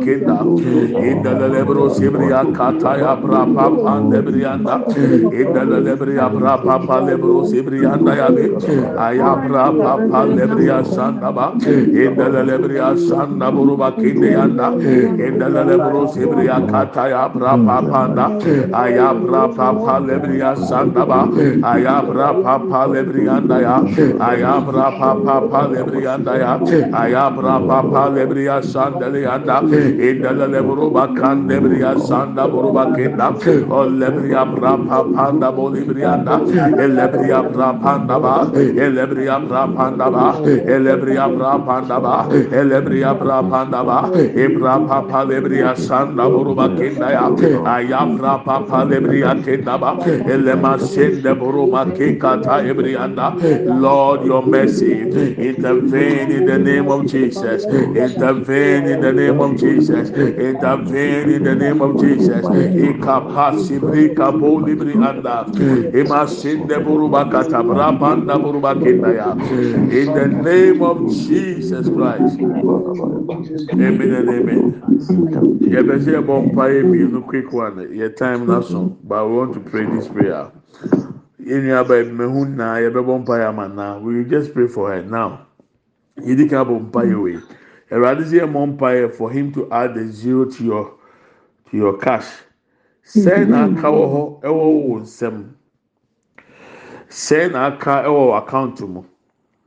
Indelele 0.95 1.65
Bro 1.65 1.89
Sibria 1.89 2.51
Kata 2.53 2.99
Yabra 2.99 3.53
Papa 3.53 4.01
Lebrianda, 4.01 4.83
Indelele 5.31 5.97
Bria 5.99 6.29
Bra 6.29 6.57
Papa 6.57 7.01
Lebro 7.01 7.43
Sibrianda 7.45 8.15
Yabe, 8.17 8.53
Ayabra 8.95 9.75
Papa 9.77 10.27
Lebria 10.27 10.85
Sanda 10.85 11.31
Sandalaba, 11.39 11.55
Indelebria 11.59 12.95
Sanda 12.97 13.51
Buruba 13.51 13.91
Kindianda, 13.95 14.75
Indelebros 15.17 16.15
Ibria 16.17 16.59
Kataya 16.69 17.31
Brapa 17.31 17.89
Panda, 17.89 18.27
Ayabra 18.71 19.55
Papa 19.55 19.99
Lebria 20.05 20.55
Sandaba, 20.55 21.29
Ayabra 21.61 22.43
Papa 22.43 22.87
Lebrianda, 22.91 23.57
Ayabra 24.19 24.91
Papa 24.97 25.67
Lebrianda, 25.67 26.31
Ayabra 26.91 27.67
Papa 27.67 28.09
Lebria 28.15 28.61
Sandalianda, 28.61 29.61
Indelebruba 29.61 31.07
Kandebria 31.15 31.95
Sanda 31.99 32.47
Buruba 32.49 32.95
Kinda, 32.95 33.31
Olebria 33.69 34.43
Brapa 34.45 35.13
Panda 35.13 35.51
Bolibrianda, 35.51 36.39
Elebria 36.77 37.41
Brapa 37.51 37.81
Panda 37.81 38.19
Ba, 38.19 38.51
Elebria 38.53 39.39
Brapa 39.47 39.75
Panda 39.75 40.09
Ba, 40.11 40.33
Elebria 40.43 41.28
Bra 41.35 41.57
Panda 41.59 41.99
Ba, 41.99 42.27
Elebria 42.29 43.17
Bra 43.17 43.41
Panda 43.41 43.83
Ba, 43.83 44.11
Ebra 44.13 44.87
Papa 44.87 45.25
Lebria 45.25 45.75
Sanda 45.75 46.29
Buruba 46.29 46.69
Kenda 46.77 47.11
Ya, 47.11 47.29
Ayabra 47.29 48.43
Papa 48.43 48.85
Lebria 48.85 49.33
Kenda 49.43 49.79
Ba, 49.79 49.97
Elema 50.05 50.79
Sende 50.79 51.35
Buruba 51.35 51.85
Kekata 51.95 52.63
Ebrianda, 52.63 53.35
Lord, 53.81 54.25
your 54.25 54.43
mercy, 54.45 55.01
intervene 55.01 56.31
in 56.31 56.45
the 56.45 56.57
name 56.59 56.89
of 56.89 57.05
Jesus, 57.07 57.65
intervene 57.65 58.87
in 58.87 59.01
the 59.01 59.11
name 59.13 59.39
of 59.39 59.57
Jesus, 59.57 60.09
intervene 60.11 61.29
in 61.29 61.43
the 61.43 61.55
name 61.55 61.81
of 61.81 61.99
Jesus, 61.99 62.45
Ikapasi 62.45 63.79
Brika 63.79 64.31
Bolibri 64.31 64.95
Anda, 64.95 65.45
Ema 65.97 66.27
Sende 66.27 66.79
Buruba 66.79 67.25
Katabra 67.31 67.97
Panda 67.99 68.37
Buruba 68.37 68.75
Kenda 68.75 69.13
Ya, 69.15 69.31
in 69.33 70.13
the 70.13 70.27
name 70.27 70.81
of 70.81 70.97
jesus 71.27 71.87
christ. 71.89 72.39
Amen 72.39 74.13
and 74.13 74.29
amen. 74.29 74.81
Yɛbɛ 75.61 75.99
sɛ 76.03 76.11
yɛbɔ 76.17 76.51
mpaeɛ 76.51 76.83
mmienu 76.83 77.25
quick 77.27 77.51
one 77.53 77.77
yɛ 77.93 78.15
time 78.15 78.45
na 78.47 78.61
so 78.61 78.97
but 79.03 79.27
we 79.27 79.35
want 79.35 79.53
to 79.53 79.59
pray 79.59 79.85
this 79.85 80.07
prayer. 80.07 80.51
Yɛn 81.41 81.63
nua 81.63 81.79
aba 81.79 82.03
ebimehu 82.03 82.55
na 82.55 82.75
yɛbɛbɔ 82.77 83.25
mpaeɛ 83.25 83.49
ama 83.49 83.67
na 83.69 83.97
we 83.99 84.15
will 84.17 84.29
just 84.29 84.53
pray 84.53 84.67
for 84.67 84.91
her 84.91 85.01
now. 85.03 85.45
Yɛdi 86.19 86.49
ka 86.49 86.63
bɔ 86.65 86.89
mpaeɛ 86.91 87.21
wei 87.21 87.37
ɛwurade 87.91 88.23
sɛ 88.25 88.41
yɛmɔ 88.45 88.77
mpaeɛ 88.77 89.13
for 89.13 89.31
him 89.31 89.51
to 89.51 89.67
add 89.71 89.97
a 89.97 90.07
zero 90.07 90.45
to 90.45 90.63
your 90.63 90.93
to 91.69 91.77
your 91.77 91.97
cash. 91.97 92.27
Sɛn 93.05 93.49
na 93.49 93.65
aka 93.65 93.87
wɔ 93.87 94.05
hɔ 94.13 94.41
ɛwɔ 94.43 94.89
wɔn 94.89 95.01
nsam 95.01 95.49
sɛn 97.09 97.51
na 97.53 97.67
aka 97.67 98.03
ɛwɔ 98.05 98.27
wɔ 98.29 98.37
account 98.37 98.81
mu 98.81 99.03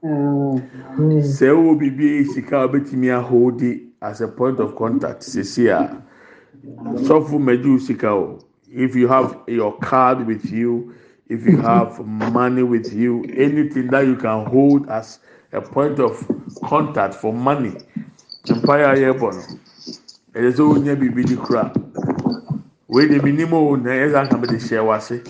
Mm. 0.02 0.60
Mm. 0.98 1.22
sɛ 1.22 1.46
ɛwɔ 1.54 1.78
biribi 1.78 2.20
a 2.20 2.24
sika 2.34 2.56
a 2.62 2.66
wobɛtumi 2.68 3.08
aholdi 3.14 3.86
as 4.02 4.20
a 4.20 4.26
point 4.26 4.58
of 4.58 4.74
contact 4.74 5.22
sisi 5.22 5.68
a 5.68 6.02
sɔfo 7.06 7.38
mɛgye 7.38 7.80
sika 7.80 8.10
o. 8.10 8.38
If 8.68 8.96
you 8.96 9.06
have 9.06 9.38
your 9.46 9.78
card 9.78 10.26
with 10.26 10.50
you 10.50 10.92
if 11.28 11.46
you 11.46 11.56
have 11.58 12.04
money 12.04 12.64
with 12.64 12.92
you 12.92 13.22
anything 13.36 13.86
that 13.88 14.06
you 14.06 14.16
can 14.16 14.44
hold 14.46 14.88
as 14.90 15.20
a 15.52 15.60
point 15.60 16.00
of 16.00 16.18
contact 16.64 17.14
for 17.14 17.32
money 17.32 17.76
mpaeɛ 18.46 18.84
a 18.90 18.96
yɛbɔ 19.14 19.28
no 19.32 19.42
ɛyɛ 20.34 20.50
sɛ 20.52 20.62
wonya 20.66 20.96
biribi 20.96 21.24
di 21.26 21.36
kora. 21.36 21.72
Wei 22.88 23.06
de 23.06 23.22
mi 23.22 23.30
nim 23.30 23.52
o 23.54 23.76
na 23.76 23.90
ɛyɛ 23.90 24.10
sɛ 24.10 24.18
anka 24.20 24.36
mi 24.40 24.48
de 24.48 24.56
hyɛ 24.56 24.84
wase 24.84 25.22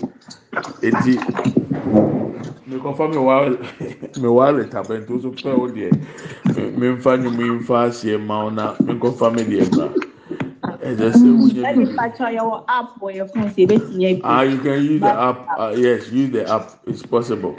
eti 0.81 1.19
mekɔfa 2.67 3.09
mi 3.11 3.17
wa 3.17 3.49
mi 4.21 4.27
wallet 4.27 4.71
abɛnto 4.71 5.21
so 5.21 5.29
pɛ 5.31 5.51
o 5.53 5.67
deɛ 5.67 5.91
mi 6.77 6.87
nfa 6.95 7.17
ni 7.21 7.29
mi 7.29 7.49
nfa 7.59 7.87
aseɛ 7.89 8.19
ma 8.19 8.45
o 8.45 8.49
na 8.49 8.75
mi 8.85 8.93
nkɔfa 8.93 9.33
mi 9.35 9.43
deɛ 9.43 9.75
ba 9.77 9.87
ɛyɛ 10.83 11.11
sɛ 11.11 11.29
wonya 11.39 11.61
Let 11.63 11.77
me 11.77 11.85
patch 11.95 12.19
on 12.21 12.33
your 12.33 12.63
app 12.67 12.99
for 12.99 13.11
your 13.11 13.27
phone. 13.27 13.53
Say, 13.53 13.65
bet 13.65 13.87
me. 13.89 14.21
Ah, 14.23 14.41
you 14.41 14.57
can 14.59 14.83
use 14.83 15.01
the 15.01 15.11
app. 15.11 15.47
Uh, 15.57 15.73
yes, 15.75 16.09
use 16.09 16.31
the 16.31 16.49
app. 16.49 16.71
It's 16.87 17.03
possible. 17.03 17.55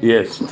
Yes. 0.00 0.42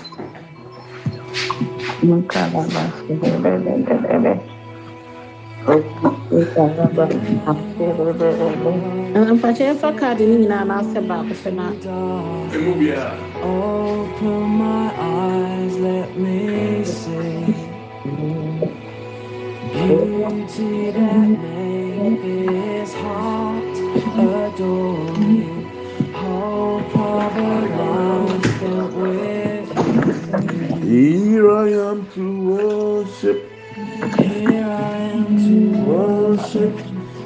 Mpakyɛ 9.37 9.64
yɛfa 9.70 9.90
kaade 10.01 10.25
no 10.27 10.35
nyinaa 10.42 10.64
n'asɛ 10.70 11.01
baako 11.09 11.35
pɛ 11.42 11.51
na 11.59 11.66
Open 13.42 14.42
my 14.61 14.87
eyes, 14.98 15.75
let 15.79 16.11
me 16.18 16.85
see 16.85 17.55
beauty 19.72 20.90
that 20.92 21.29
made 21.42 22.22
this 22.22 22.94
heart 22.94 23.77
adore 24.18 25.16
you. 25.18 25.55
Hope 26.14 26.96
of 26.96 27.37
a 27.37 27.53
life 27.79 28.44
spent 28.57 28.94
with 29.03 29.70
Here 30.85 31.51
I 31.53 31.68
am 31.90 32.07
to 32.14 32.25
worship. 32.51 33.52
Here 34.11 34.65
I 34.65 34.97
am 35.15 35.38
to 35.38 35.85
Worship. 35.85 36.77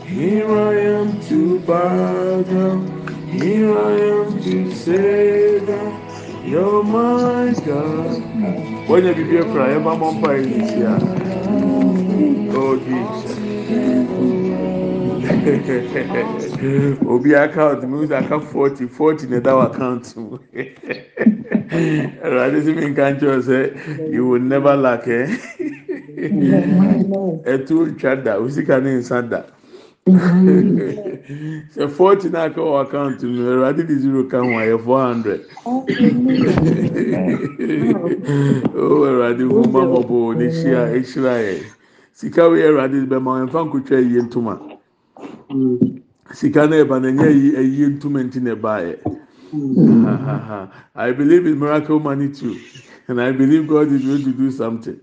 Here 0.06 0.50
I 0.50 0.74
am 0.74 1.20
to 1.22 1.58
bow 1.60 2.42
down. 2.42 3.28
Here 3.28 3.78
I 3.78 3.92
am 3.92 4.42
to 4.42 4.74
say 4.74 5.58
that 5.60 6.44
you're 6.46 6.84
my 6.84 7.54
God. 7.64 8.88
When 8.88 9.06
you 9.06 9.14
be 9.14 9.52
cry, 9.52 9.74
I'm 9.74 9.86
on 9.86 10.20
fire 10.22 10.42
this 10.42 10.70
year. 10.76 10.98
Oh 12.52 12.76
Jesus. 12.76 14.45
Obi 17.06 17.34
account 17.34 17.82
mi 17.88 17.98
use 18.00 18.10
aka 18.10 18.40
forty 18.40 18.86
forty 18.86 19.28
na 19.28 19.38
that 19.38 19.56
account 19.56 20.16
mu. 20.16 20.38
Ẹ̀rọ̀dé 22.26 22.58
sí 22.64 22.72
mi 22.74 22.94
kyerọ 22.96 23.38
sẹ́ 23.48 24.12
you 24.14 24.26
will 24.28 24.42
never 24.52 24.74
lack 24.76 25.04
ẹ̀. 25.06 25.26
Ẹ̀tú 27.52 27.74
ntwa 27.90 28.12
da 28.24 28.32
osika 28.42 28.76
ní 28.84 28.90
nsa 28.98 29.22
da. 29.30 29.40
Sẹ 31.74 31.84
forty 31.96 32.28
náà 32.28 32.48
kọ́ 32.54 32.64
wọ 32.70 32.80
account 32.84 33.22
mu 33.22 33.42
ẹ̀rọ̀dé 33.52 33.82
di 33.88 33.94
zero 34.02 34.22
ka 34.30 34.38
ho 34.42 34.50
ayẹ 34.60 34.76
four 34.84 35.00
hundred. 35.08 35.40
O 38.74 39.06
ẹ̀rọ̀dé 39.10 39.44
hu 39.52 39.60
mọ́mọ́ 39.72 40.02
bò 40.08 40.34
ní 40.38 40.46
ṣíà 40.58 40.82
ẹ̀ṣirà 40.98 41.34
yẹ. 41.46 41.56
Sika 42.18 42.42
wei 42.50 42.62
ẹ̀rọ̀dé 42.68 42.98
bẹ̀ 43.10 43.20
ma 43.24 43.32
ẹ̀ 43.40 43.44
nfa 43.46 43.60
nkotwa 43.66 43.98
yie 44.10 44.22
ntoma. 44.26 44.75
Sika 46.32 46.66
náà 46.66 46.78
ẹ̀ba 46.84 47.00
na 47.00 47.08
ẹ̀nyẹ́ 47.08 47.62
yie 47.76 47.86
ntoma 47.88 48.20
ntí 48.24 48.40
na 48.42 48.52
ẹ̀ba 48.54 48.72
yẹ. 48.86 48.94
I 50.96 51.12
believe 51.12 51.46
in 51.46 51.58
miracle 51.58 52.00
money 52.00 52.28
too. 52.28 52.56
And 53.08 53.20
I 53.20 53.32
believe 53.32 53.66
God 53.68 53.92
is 53.92 54.02
going 54.04 54.24
to 54.24 54.32
do 54.32 54.50
something. 54.50 54.98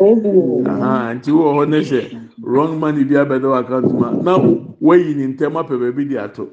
Aha, 0.00 1.12
Nti 1.14 1.30
wɔ 1.30 1.44
hɔ 1.56 1.68
ne 1.68 1.80
sɛ 1.80 2.00
wrong 2.42 2.80
money 2.80 3.04
bi 3.04 3.14
abɛda 3.14 3.44
wɔ 3.52 3.60
account 3.60 3.92
mu 3.92 4.04
a 4.04 4.12
na 4.22 4.38
wɔyi 4.82 5.14
ne 5.16 5.26
ntɛm 5.34 5.54
apɛ 5.60 5.78
baabi 5.80 6.08
de 6.08 6.16
ato. 6.18 6.48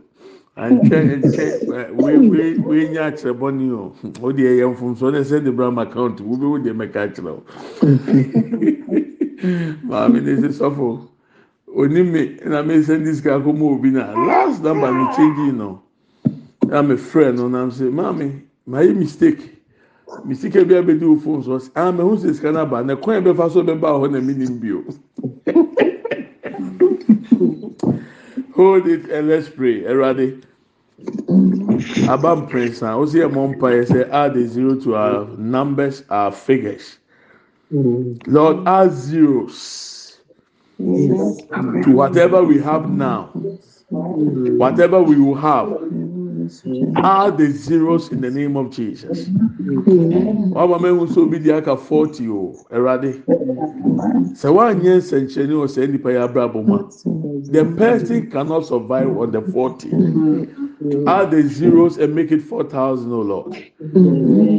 Antwɛ 0.58 1.23
nkyɛ 1.23 1.45
ɛ, 1.67 1.91
wei 1.95 2.17
wei 2.30 2.58
wei 2.60 2.89
nya 2.89 3.12
akyerɛbɔ 3.12 3.56
ni 3.58 3.71
o. 3.71 3.93
O 4.21 4.32
deɛ 4.34 4.60
yɛ 4.60 4.75
mfomso 4.75 5.12
ne 5.12 5.19
sɛ 5.21 5.43
de 5.43 5.52
bram 5.52 5.78
account 5.80 6.19
wo 6.21 6.36
bɛ 6.36 6.49
wo 6.49 6.58
deɛ 6.60 6.73
mɛka 6.75 6.99
akyerɛ 7.08 7.32
o. 7.32 7.43
Maame 9.88 10.21
ne 10.21 10.36
sɛ 10.36 10.49
sɔfo 10.60 11.08
oni 11.75 12.03
me 12.03 12.38
na 12.45 12.62
me 12.62 12.82
send 12.84 13.05
this 13.05 13.21
guy 13.21 13.39
come 13.39 13.63
obi 13.63 13.89
na 13.91 14.12
last 14.27 14.62
number 14.63 14.91
me 14.91 15.05
change 15.15 15.38
you 15.39 15.51
know 15.53 15.82
na 16.65 16.82
me 16.82 16.97
friend 16.97 17.38
no 17.38 17.47
na 17.47 17.69
say 17.69 17.86
maami 17.86 18.41
my 18.65 18.84
mistake. 18.88 19.55
Mistake 20.25 20.53
ebi 20.53 20.75
abedi 20.75 21.05
o 21.05 21.17
phone 21.19 21.43
so 21.43 21.58
say 21.60 21.71
ah 21.75 21.91
me 21.91 22.01
who 22.01 22.17
say 22.17 22.34
scanner 22.34 22.65
ba 22.65 22.84
na 22.84 22.95
coin 22.95 23.23
be 23.23 23.34
fa 23.34 23.49
so 23.49 23.62
be 23.63 23.73
ba 23.75 23.88
ho 23.89 24.05
na 24.08 24.19
me 24.19 24.34
nim 24.34 24.60
bi 24.60 24.71
o. 24.71 24.84
Hold 28.55 28.88
it 28.88 29.10
and 29.10 29.27
let's 29.29 29.49
pray. 29.49 29.82
Erade 29.84 30.43
abam 32.10 32.49
prince 32.49 32.82
na 32.82 32.97
o 32.97 33.05
say 33.05 33.19
mo 33.25 33.47
mpa 33.53 33.84
e 33.84 33.86
say 33.86 34.03
add 34.12 34.36
a 34.38 34.47
zero 34.47 34.75
to 34.75 34.95
our 34.95 35.25
numbers 35.38 36.03
our 36.10 36.32
figures. 36.32 36.97
Mm. 37.71 38.19
Lord 38.27 38.67
add 38.67 38.91
zeros. 38.91 39.98
To 40.79 41.91
whatever 41.91 42.43
we 42.43 42.57
have 42.59 42.89
now 42.89 43.29
whatever 44.63 45.01
we 45.01 45.19
will 45.19 45.35
have 45.35 45.67
add 46.95 47.37
the 47.37 47.51
zeros 47.51 48.11
in 48.11 48.21
the 48.21 48.31
name 48.31 48.55
of 48.57 48.71
Jesus. 48.71 49.27
Wàá 49.29 50.79
ma 50.81 50.87
ehun 50.87 51.13
so 51.13 51.21
obi 51.23 51.39
di 51.39 51.51
aka 51.51 51.75
forty 51.77 52.27
oh, 52.27 52.55
o, 52.55 52.75
Ẹ̀rọ̀adé. 52.75 53.21
Sẹ 54.35 54.47
wàá 54.49 54.73
nyẹ 54.73 54.97
nsẹ̀nkyẹ̀ni 54.97 55.53
o 55.53 55.67
sẹ 55.67 55.87
nípa 55.87 56.11
yà 56.11 56.23
abúlé 56.27 56.43
abọ́mọ. 56.47 57.51
The 57.51 57.65
person 57.65 58.29
cannot 58.31 58.65
survive 58.65 59.15
on 59.17 59.31
the 59.31 59.41
forty. 59.41 59.89
Add 61.07 61.31
the 61.31 61.43
zeros 61.43 61.97
and 61.97 62.15
make 62.15 62.31
it 62.31 62.41
four 62.41 62.63
thousand, 62.63 63.11
O 63.11 63.21
Lord. 63.21 63.57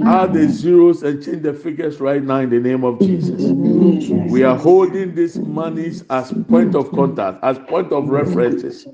Add 0.02 0.34
the 0.34 0.48
zeros 0.48 1.02
and 1.02 1.22
change 1.22 1.42
the 1.42 1.52
figures 1.54 2.00
right 2.00 2.22
now 2.22 2.38
in 2.40 2.50
the 2.50 2.60
name 2.60 2.84
of 2.84 3.00
Jesus. 3.00 3.54
We 4.30 4.42
are 4.42 4.56
holding 4.56 5.14
these 5.14 5.40
monies 5.40 6.04
as 6.10 6.32
point 6.48 6.74
of 6.74 6.92
contact, 6.92 7.42
as 7.44 7.58
point 7.58 7.92
of 7.92 8.08
references. 8.08 8.86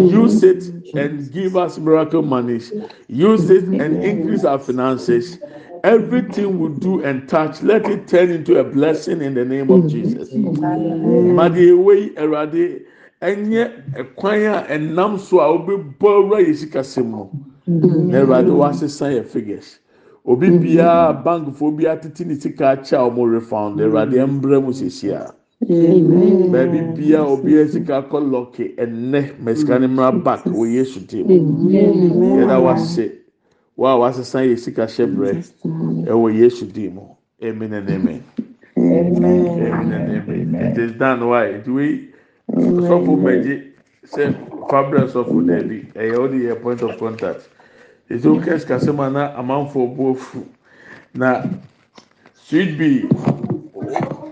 Use 0.00 0.42
it 0.42 0.72
and 0.96 1.30
give 1.32 1.56
us 1.56 1.78
miracle 1.78 2.22
monies. 2.22 2.72
Use 3.08 3.50
it 3.50 3.64
and 3.64 4.02
increase 4.02 4.44
our 4.44 4.58
finances. 4.58 5.38
Everything 5.84 6.58
we 6.60 6.70
do 6.80 7.02
and 7.04 7.28
touch, 7.28 7.62
let 7.62 7.88
it 7.88 8.08
turn 8.08 8.30
into 8.30 8.58
a 8.58 8.64
blessing 8.64 9.22
in 9.22 9.34
the 9.34 9.44
name 9.44 9.70
of 9.70 9.86
Jesus. 9.86 10.38
Madi 13.22 13.54
ewe 13.54 13.60
erade 13.60 13.66
enye 13.66 13.70
ekwan 13.96 14.46
a 14.46 14.66
enam 14.74 15.18
so 15.18 15.40
a 15.40 15.46
obi 15.48 15.72
bɔ 16.00 16.08
ɔwura 16.08 16.40
yɛ 16.40 16.54
sikasɛm 16.54 17.06
mu. 17.06 17.28
Na 17.66 18.18
erade 18.18 18.50
wasesa 18.50 19.10
yɛ 19.12 19.24
figures. 19.24 19.78
Obi 20.26 20.50
biara 20.50 21.12
bank 21.24 21.54
fo 21.56 21.70
bi 21.70 21.84
atete 21.84 22.26
ne 22.26 22.34
sika 22.34 22.76
akyɛ 22.76 22.96
a 22.98 23.10
wɔn 23.10 23.32
refund. 23.32 23.80
Erade 23.80 24.14
mbrɛ 24.14 24.62
mu 24.64 24.72
sisi 24.72 25.10
a. 25.10 25.32
Baabi 25.64 26.96
bia 26.96 27.22
obi 27.24 27.52
esika 27.54 28.02
kɔ 28.08 28.20
lɔki 28.30 28.76
ɛnɛ 28.76 29.38
mɛsika 29.42 29.80
ne 29.80 29.86
mmra 29.86 30.12
back 30.24 30.44
wɔ 30.44 30.72
Yesu 30.72 31.00
dim. 31.06 31.26
Yɛda 31.28 32.60
wase 32.62 33.12
wa 33.76 33.94
a 33.94 33.98
wasesa 33.98 34.40
yɛ 34.44 34.58
sika 34.58 34.82
hyɛ 34.86 35.06
brɛ 35.06 36.06
ɛwɔ 36.06 36.34
Yesu 36.36 36.66
dim. 36.66 36.98
Amen 37.44 37.72
and 37.72 37.90
amen. 37.90 38.22
Amen 38.76 39.22
and 39.24 40.28
amen. 40.28 40.54
It 40.54 40.78
is 40.78 40.92
done 40.92 41.28
why 41.28 41.60
nti 41.60 42.11
sọfún 42.88 43.18
méjì 43.24 43.54
sẹ 44.04 44.24
fabrẹ 44.70 45.06
sọfún 45.12 45.46
dẹbi 45.48 45.82
ẹyẹ 45.94 46.16
ọ 46.16 46.26
ni 46.30 46.38
yẹ 46.46 46.54
point 46.62 46.80
of 46.82 46.98
contact. 47.00 47.40
Ètò 48.10 48.30
kẹsì 48.44 48.66
kàsẹ́mà 48.68 49.06
náà 49.12 49.26
àmàǹfọ̀ 49.40 49.96
bó 49.96 50.14
fu 50.14 50.38
na 51.14 51.42
sweet 52.34 52.78
bee 52.78 53.02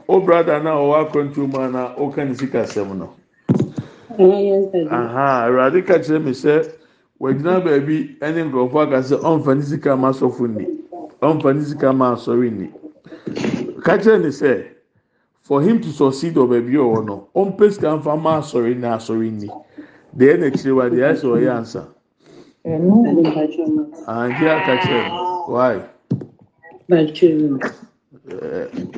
ó 0.08 0.20
brada 0.24 0.58
náà 0.64 0.74
ọwọ́ 0.82 0.96
akọ̀ntún 1.02 1.46
mu 1.52 1.58
àná 1.58 1.82
ó 1.96 2.10
kàn 2.14 2.28
ní 2.28 2.34
sí 2.34 2.46
kàsẹ́mù 2.46 2.94
náà. 3.00 3.08
awurade 4.18 5.80
ka 5.86 5.94
kyerɛ 5.98 6.18
me 6.24 6.30
sɛ 6.32 6.54
wagyina 7.20 7.60
baabi 7.64 8.16
ne 8.20 8.42
nkurɔfoɔ 8.44 8.82
aka 8.86 8.98
sɛ 9.02 9.16
ɔmfa 9.22 9.54
ne 9.56 9.62
sika 9.62 9.96
ma 9.96 10.08
asɔfo 10.10 10.46
ni. 10.56 10.66
Ɔmfa 11.22 11.54
ne 11.56 11.62
sika 11.64 11.92
ma 11.92 12.12
asɔre 12.14 12.50
ni. 12.52 12.66
Ka 13.84 13.96
kyerɛ 13.98 14.20
ne 14.22 14.28
sɛ 14.28 14.64
for 15.50 15.60
him 15.60 15.80
to 15.80 15.90
succeed 15.90 16.34
wɔ 16.36 16.46
baabi 16.46 16.76
a 16.76 16.78
ɔwɔ 16.78 17.04
no 17.06 17.26
ɔmpɛ 17.34 17.72
sika 17.72 17.96
nfa 17.98 18.14
ma 18.22 18.38
asɔre 18.38 18.78
na 18.78 18.94
asɔre 18.96 19.32
ni 19.32 19.48
deɛ 20.16 20.38
na 20.38 20.74
wa 20.76 20.88
deɛ 20.88 21.02
ayɛ 21.10 21.26
ɔyɛ 21.26 21.50
ansa. 21.58 21.88
Anke 24.06 24.46
aka 24.46 24.76
kyerɛ 24.78 25.08
no 25.10 25.44
why? 25.48 25.82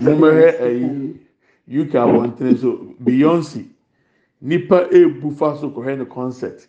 Mmɛhwɛ 0.05 0.61
ayi 0.61 1.17
uk 1.81 1.93
abɔntene 1.95 2.59
so 2.61 2.95
beyonce 3.03 3.65
nipa 4.43 4.89
ebu 4.93 5.31
fa 5.35 5.57
so 5.59 5.71
kɔhɛ 5.71 5.97
no 5.97 6.05
concert. 6.05 6.69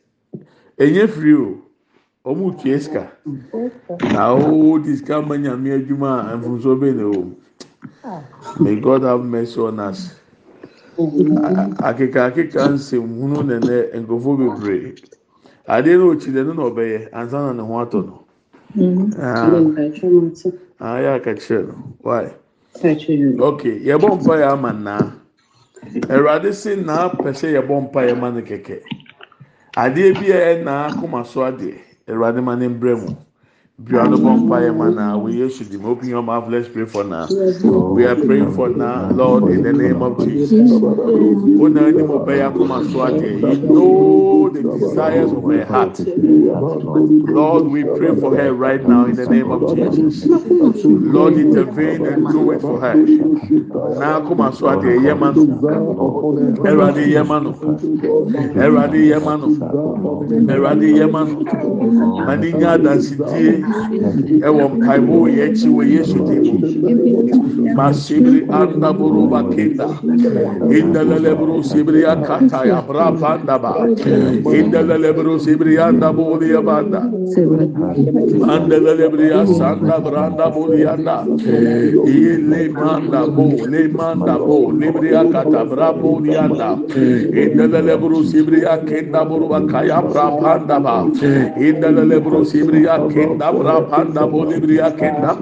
Enye 0.79 1.07
firi 1.09 1.33
o 1.35 1.59
ɔmo 2.31 2.57
tue 2.57 2.79
sika. 2.79 3.11
Na 4.13 4.31
ɔwɔ 4.31 4.81
di 4.81 4.95
sika 4.95 5.21
ma 5.21 5.35
nyame 5.35 5.75
adwuma 5.75 6.31
a 6.31 6.37
nfunso 6.37 6.79
bɛ 6.79 6.95
na 6.95 7.03
ɔmo. 7.03 7.35
May 8.59 8.75
god 8.79 9.03
have 9.03 9.23
mercy 9.23 9.59
on 9.59 9.79
us. 9.79 10.15
Akeka 10.97 12.25
akeka 12.29 12.69
nsɛm 12.73 13.17
hunu 13.19 13.39
nɛnɛ 13.49 13.75
nkurɔfoɔ 13.99 14.37
bebree 14.37 14.95
adeɛ 15.67 15.97
no 15.97 16.13
okyi 16.13 16.29
dɛ 16.33 16.45
no 16.45 16.53
na 16.53 16.63
ɔbɛyɛ 16.69 17.09
ansa 17.13 17.37
na 17.41 17.51
ne 17.53 17.63
ho 17.63 17.73
atɔ 17.83 17.99
no. 18.05 18.15
Ayɛ 20.79 21.15
aka 21.15 21.33
kyerɛ 21.33 21.67
no. 21.67 21.73
Why 22.01 22.33
okay 23.39 23.79
yɛbɔ 23.79 24.07
mpa 24.21 24.33
yɛ 24.41 24.51
ama 24.53 24.71
nnaa 24.73 25.11
awurade 26.09 26.53
si 26.53 26.75
nnaa 26.75 27.09
pɛ 27.17 27.29
sɛ 27.33 27.47
yɛbɔ 27.57 27.81
mpa 27.89 27.99
yɛ 28.09 28.19
ma 28.19 28.29
no 28.31 28.41
kɛkɛ 28.41 28.81
adeɛ 29.75 30.13
bi 30.19 30.31
a 30.31 30.37
ɛyɛ 30.37 30.61
nnaa 30.63 30.99
koma 30.99 31.25
so 31.25 31.41
adeɛ 31.41 31.73
awurade 32.07 32.41
ma 32.43 32.55
ne 32.55 32.67
mbrɛ 32.67 32.95
mu. 33.01 33.15
Yɛ 33.81 34.71
ma 34.77 34.89
naa 34.89 35.17
we 35.17 35.31
di 35.33 35.77
mu 35.77 35.89
open 35.89 36.07
your 36.07 36.21
mouth. 36.21 36.47
Let's 36.47 36.69
pray 36.69 36.85
for 36.85 37.03
now. 37.03 37.25
We 37.27 38.05
are 38.05 38.15
praying 38.15 38.53
for 38.53 38.69
now 38.69 39.09
lord 39.11 39.51
in 39.51 39.63
the 39.63 39.73
name 39.73 40.01
of 40.03 40.19
jesus. 40.23 40.51
You 40.51 41.69
know 41.69 41.91
the 44.49 44.61
desires 44.61 45.31
of 45.31 45.43
her 45.43 45.65
heart. 45.65 45.99
Lord 47.27 47.65
we 47.65 47.83
pray 47.83 48.15
for 48.15 48.35
her 48.37 48.53
right 48.53 48.87
now 48.87 49.05
in 49.05 49.15
the 49.15 49.25
name 49.25 49.49
of 49.51 49.75
jesus. 49.75 50.23
Lord 50.85 51.33
intervene 51.33 52.05
and 52.05 52.27
do 52.31 52.51
it 52.51 52.61
for 52.61 52.79
her. 52.79 52.93
Na 52.95 54.21
koma 54.21 54.53
so 54.53 54.67
adeɛ 54.67 54.99
yɛ 55.01 55.17
ma 55.19 55.31
no 55.31 55.45
ɛwurade 56.63 57.07
yɛ 57.09 57.25
ma 57.27 57.39
no 57.39 57.53
ɛwurade 58.53 58.97
yɛ 60.93 63.63
ɛwɔ 64.47 64.63
mpaebɔ 64.75 65.13
wɔ 65.21 65.27
yɛ 65.37 65.43
akyi 65.49 65.69
wɔ 65.75 65.83
yesu 65.93 66.17
di 66.27 66.35
mu. 66.43 66.53
Masibiri 67.77 68.41
andaboro 68.49 69.27
bakinda 69.33 69.87
indelelebro 70.69 71.63
sibiri 71.63 72.03
akata 72.05 72.59
abra 72.77 73.11
pandaba 73.21 73.73
indelelebro 74.59 75.39
sibiri 75.39 75.77
andabori 75.77 76.53
abanda 76.53 77.01
mandelelebri 78.47 79.31
asanda 79.31 79.97
branda 80.03 80.45
bolianda 80.53 81.25
ile 82.05 82.61
manda 82.69 83.21
bo 83.27 83.45
le 83.71 83.87
manda 83.87 84.37
bo 84.37 84.71
libri 84.71 85.09
akata 85.15 85.63
brabo 85.65 86.19
lianda 86.21 86.77
indelelebro 87.43 88.23
sibiri 88.23 88.65
akinda 88.65 89.25
boru 89.25 89.47
bakaya 89.49 90.01
brapanda 90.01 90.77
ba 90.83 90.97
indelelebro 91.57 92.43
sibiri 92.45 92.85
akinda 92.87 93.52
Abra 93.53 93.81
panda 93.89 94.21
bolibria 94.27 94.89
kenda 94.97 95.37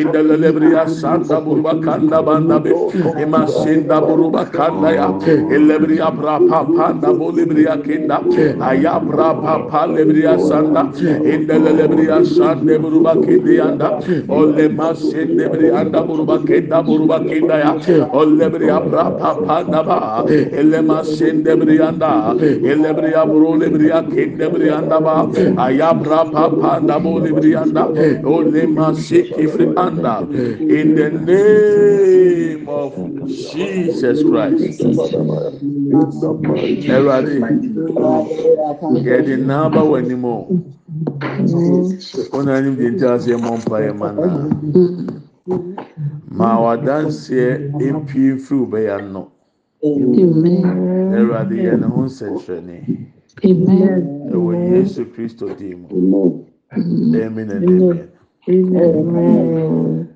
indele 0.00 0.36
lebria 0.36 0.86
santa 0.88 1.40
buruba 1.40 1.72
kanda 1.82 2.22
banda 2.22 2.60
be 2.60 2.70
ima 3.22 3.46
senda 3.48 4.00
buruba 4.00 4.44
kanda 4.52 4.92
ya. 4.92 5.08
Elebria 5.56 6.10
bra 6.14 6.38
pa 6.48 6.64
panda 6.64 7.08
bolibria 7.20 7.76
kenda 7.82 8.20
aya 8.60 9.00
bra 9.00 9.32
pa 9.42 9.54
pa 9.70 9.86
lebria 9.86 10.38
santa 10.38 10.82
indele 11.24 11.72
lebria 11.78 12.18
santa 12.24 12.78
buruba 12.82 13.14
kende 13.24 13.54
anda 13.66 13.88
ole 14.28 14.68
masende 14.78 15.48
bria 15.52 15.80
anda 15.80 16.02
buruba 16.02 16.38
kenda 16.46 16.82
buruba 16.84 17.18
kenda 17.28 17.56
ya. 17.64 17.72
Ole 18.12 18.48
bria 18.50 18.78
bra 18.80 19.04
pa 19.18 19.34
panda 19.46 19.82
ba. 19.82 20.24
Ele 20.28 20.80
masende 20.82 21.52
bria 21.56 21.88
anda. 21.88 22.34
Ele 22.40 22.92
bria 22.92 23.24
buru 23.26 23.56
lebria 23.56 24.02
kende 24.12 24.46
bria 24.52 24.78
anda 24.78 25.00
ba. 25.00 25.16
Aya 25.56 25.94
bra 25.94 26.24
pa 26.24 26.48
panda 26.50 26.98
bolibria 27.00 27.53
Brianda, 27.54 27.92
eh. 27.96 28.20
Olemasiki 28.24 29.46
oh, 29.46 29.80
Anda, 29.80 30.20
in 30.60 30.94
the 30.94 31.10
name 31.10 32.68
of 32.68 32.94
Jesus 33.28 34.22
Christ. 34.22 34.82
Eradi, 36.88 37.38
yẹ 39.04 39.22
di 39.26 39.36
n'aba 39.36 39.80
wọ 39.88 39.94
ẹnim 40.00 40.24
o, 40.24 40.36
wọn 42.32 42.44
nani 42.46 42.70
di 42.76 42.86
nti 42.90 43.04
ase 43.06 43.34
mọ 43.44 43.52
mpa 43.60 43.76
yẹ 43.84 43.92
ma 44.00 44.08
na, 44.12 44.26
ma 46.38 46.60
wa 46.62 46.76
danseɛ 46.76 47.48
epie 47.86 48.36
firi 48.44 48.66
bɛyɛ 48.70 48.90
ano. 48.98 49.22
Eradi 51.18 51.56
yɛ 51.66 51.74
ne 51.80 51.86
ho 51.94 52.00
nsɛnkyerɛnne. 52.06 52.76
Ɛwɔ 54.32 54.50
Yesu 54.70 55.02
Kristo 55.12 55.46
di 55.58 55.74
mu. 55.74 55.88
Amen. 56.76 57.38
And 57.50 57.64
amen. 58.48 60.08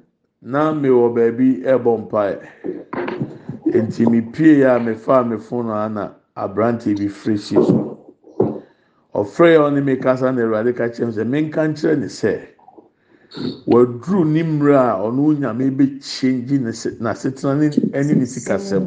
na 0.42 0.72
mi 0.72 0.88
wɔ 0.88 1.14
baabi 1.14 1.62
ɛbɔ 1.64 1.98
mpae. 2.02 2.38
Nti 3.66 4.06
mi 4.10 4.20
pie 4.22 4.62
a 4.64 4.78
mi 4.80 4.94
fa 4.94 5.22
mi 5.24 5.36
fone 5.36 5.70
ana 5.70 6.14
aberante 6.36 6.94
bi 6.96 7.08
firi 7.08 7.38
si 7.38 7.54
so. 7.54 7.98
Ɔfrɛ 9.14 9.46
yɛ 9.54 9.58
ɔne 9.58 9.84
mi 9.84 9.96
kasa 9.96 10.32
na 10.32 10.42
awurade 10.42 10.74
ka 10.74 10.88
kyerɛ 10.88 11.06
mi 11.06 11.12
sɛ 11.12 11.26
mi 11.26 11.42
nka 11.42 11.62
nkyerɛ 11.68 11.98
ne 11.98 12.06
sɛ 12.06 12.38
waduru 13.66 14.24
ne 14.24 14.42
mmerɛ 14.42 14.76
a 14.76 14.94
ɔno 15.04 15.38
nyame 15.38 15.70
bɛ 15.76 15.84
kyɛngyi 16.00 16.58
n'asetena 17.00 17.54
ne 17.60 17.68
ɛne 17.68 18.16
ne 18.16 18.24
sikasɛm 18.24 18.84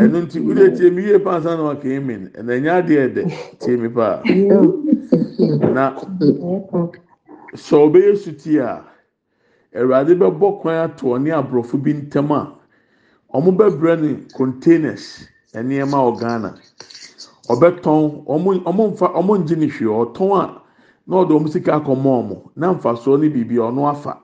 ɛno 0.00 0.16
nti 0.24 0.38
wúde 0.40 0.72
tie 0.76 0.90
mi 0.90 1.02
yie 1.02 1.18
paasa 1.18 1.56
na 1.56 1.64
waka 1.64 1.88
amen 1.88 2.30
ɛna 2.38 2.52
ɛnyɛ 2.56 2.70
adeɛ 2.80 3.14
dɛ 3.14 3.22
tie 3.58 3.76
mi 3.76 3.88
paa. 3.88 4.22
Na 5.72 5.94
sɛ 7.54 7.76
ɔbɛyɛ 7.76 8.16
suti 8.16 8.58
a. 8.58 8.84
awurade 9.74 10.14
bɛbɔ 10.14 10.60
kwan 10.60 10.76
ato 10.76 11.06
ɔne 11.14 11.30
aborɔfo 11.32 11.76
bi 11.82 11.92
ntam 11.92 12.30
a 12.32 13.38
wɔn 13.40 13.56
bɛbrɛ 13.56 14.00
no 14.00 14.16
containers 14.36 15.28
nneɛma 15.54 15.98
wɔ 16.06 16.18
ghana. 16.20 16.54
Ɔbɛtɔn 17.48 18.24
wɔn 18.24 18.62
nfa 18.64 19.12
wɔn 19.12 19.44
ngye 19.44 19.56
ne 19.56 19.66
hwee 19.68 19.88
ɔtɔn 19.88 20.30
a 20.40 20.62
na 21.06 21.16
ɔde 21.16 21.30
wɔn 21.32 21.48
sika 21.50 21.72
akɔmɔ 21.80 22.10
wɔn 22.28 22.50
na 22.56 22.72
mfasoɔ 22.74 23.20
ne 23.20 23.28
biribi 23.28 23.56
ɔno 23.56 23.90
afa. 23.90 24.18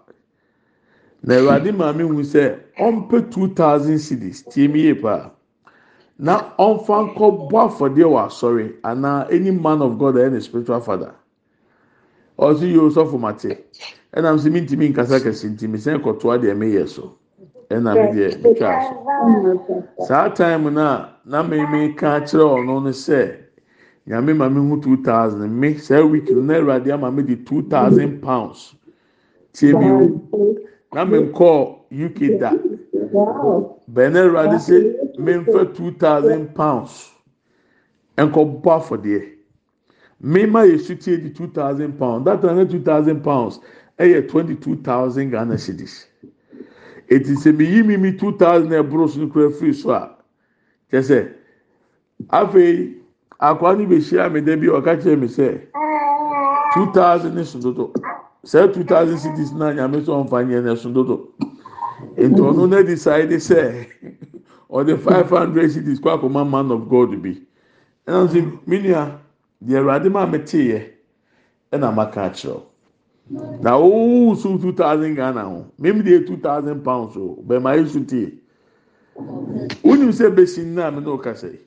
Na 1.22 1.34
awurade 1.36 1.72
maame 1.72 2.02
hu 2.02 2.22
sɛ 2.22 2.58
ɔmpɛ 2.78 3.30
two 3.30 3.48
thousand 3.54 3.98
cedis 3.98 4.42
tie 4.50 4.66
mi 4.68 4.80
yie 4.80 4.94
paa. 4.94 5.30
Na 6.18 6.54
ɔmfa 6.58 7.14
nkɔ 7.14 7.50
bɔ 7.50 7.68
afɔdeɛ 7.68 8.04
wɔ 8.08 8.26
asɔre 8.26 8.74
anaa 8.82 9.26
any 9.30 9.50
man 9.50 9.82
of 9.82 9.98
god 9.98 10.14
ɛyɛ 10.14 10.32
ne 10.32 10.40
spiritual 10.40 10.80
father. 10.80 11.14
Ɔsi 12.38 12.66
yi 12.72 12.78
osɔfo 12.78 13.18
mate 13.18 13.64
ɛnam 14.16 14.38
sɛ 14.38 14.50
mi 14.50 14.60
ntumi 14.60 14.88
nkasa 14.92 15.20
kɛse 15.20 15.46
ntumi 15.54 15.78
sɛ 15.78 15.98
kɔtoa 16.02 16.38
deɛ 16.40 16.56
mi 16.56 16.72
yɛ 16.74 16.88
so. 16.88 17.14
Ɛna 17.70 17.94
mi 17.94 18.06
deɛ 18.20 18.42
mi 18.42 18.54
twa 18.54 18.72
so 19.98 20.04
saa 20.06 20.28
time 20.28 20.72
na 20.74 21.08
na 21.24 21.42
mi 21.42 21.64
mi 21.66 21.94
ka 21.94 22.20
kyerɛ 22.20 22.44
ɔno 22.58 22.82
no 22.82 22.90
sɛ 22.90 23.36
nyame 24.06 24.36
ma 24.36 24.48
mi 24.48 24.60
hu 24.68 24.80
two 24.80 25.02
thousand 25.02 25.48
mi 25.60 25.76
saa 25.78 26.04
week 26.04 26.28
no 26.30 26.40
na 26.42 26.54
awurade 26.58 26.92
ama 26.92 27.10
mi 27.10 27.22
di 27.22 27.36
two 27.36 27.62
thousand 27.68 28.20
pounds. 28.20 28.74
Tie 29.52 29.72
mi 29.72 29.90
o 29.90 30.56
na 30.92 31.04
mi 31.04 31.18
nkɔ 31.18 31.78
uk 32.04 32.38
da 32.38 32.52
bɛn 33.90 34.12
na 34.12 34.20
awurade 34.26 34.58
sɛ 34.58 35.18
mi 35.18 35.32
nfɛ 35.32 35.74
two 35.74 35.92
thousand 35.92 36.54
pounds. 36.54 37.10
Ɛnkɔ 38.18 38.60
bɔ 38.62 38.70
afɔdeɛ 38.78 39.33
mímá 40.24 40.64
yẹsu 40.64 40.96
tie 40.98 41.16
di 41.18 41.30
two 41.30 41.48
thousand 41.48 41.98
pounds. 41.98 42.24
That 42.24 42.40
time 42.40 42.66
two 42.68 42.82
thousand 42.82 43.22
pounds 43.22 43.60
ɛyɛ 43.98 44.28
twenty 44.28 44.54
two 44.56 44.76
thousand 44.76 45.30
ghana 45.30 45.54
cedis. 45.54 46.06
Eti 47.10 47.32
sɛ 47.36 47.56
mi 47.56 47.66
yi 47.66 47.82
mi 47.82 47.96
mi 47.96 48.12
two 48.16 48.32
thousand 48.38 48.70
ɛboro 48.70 49.08
so 49.08 49.26
kura 49.28 49.50
firi 49.50 49.74
so 49.74 49.90
a. 49.90 50.10
Kyesɛ 50.90 51.30
afei 52.30 52.96
akwa 53.40 53.76
ni 53.76 53.84
bɛ 53.84 54.00
hyia 54.00 54.32
mi 54.32 54.40
dɛ 54.40 54.60
bi 54.60 54.66
ɔka 54.66 54.96
kyerɛ 55.02 55.18
mi 55.20 55.26
sɛ 55.26 55.60
two 56.74 56.90
thousand 56.92 57.34
ne 57.34 57.44
so 57.44 57.60
dodo 57.60 57.92
sɛ 58.46 58.72
two 58.72 58.84
thousand 58.84 59.18
cedis 59.18 59.52
na 59.52 59.72
nyame 59.72 60.00
sɛ 60.00 60.26
ɔnfa 60.26 60.46
nyɛ 60.48 60.64
ne 60.64 60.74
so 60.76 60.90
dodo 60.90 61.28
nti 62.16 62.40
ɔno 62.40 62.68
no 62.68 62.82
decide 62.82 63.28
sɛ 63.30 63.86
ɔde 64.70 64.98
five 65.04 65.28
hundred 65.28 65.70
cities 65.70 66.00
kɔ 66.00 66.18
akɔma 66.18 66.48
man 66.48 66.70
of 66.70 66.88
god 66.88 67.22
bi. 67.22 67.36
Ɛna 68.08 68.24
nso 68.26 68.60
minia 68.66 69.18
deɛ 69.66 69.78
awurade 69.78 70.10
maa 70.10 70.26
mi 70.26 70.38
te 70.38 70.58
yɛ 70.70 70.80
ɛna 71.72 71.94
maka 71.94 72.20
akyerɛw. 72.30 72.62
Na 73.62 73.76
owu 73.78 74.36
so 74.36 74.58
two 74.58 74.72
thousand 74.72 75.14
ghana 75.14 75.44
ho. 75.44 75.66
Mímu 75.80 76.02
deɛ 76.02 76.26
two 76.26 76.36
thousand 76.36 76.82
pounds 76.84 77.16
o 77.16 77.38
bɛrɛ 77.46 77.66
ayi 77.72 77.88
so 77.88 78.00
tie 78.04 78.32
wunim 79.82 80.10
sɛ 80.12 80.34
besi 80.34 80.62
nna 80.64 80.90
mi 80.94 81.00
n'o 81.00 81.18
kasa 81.22 81.48
yi 81.48 81.58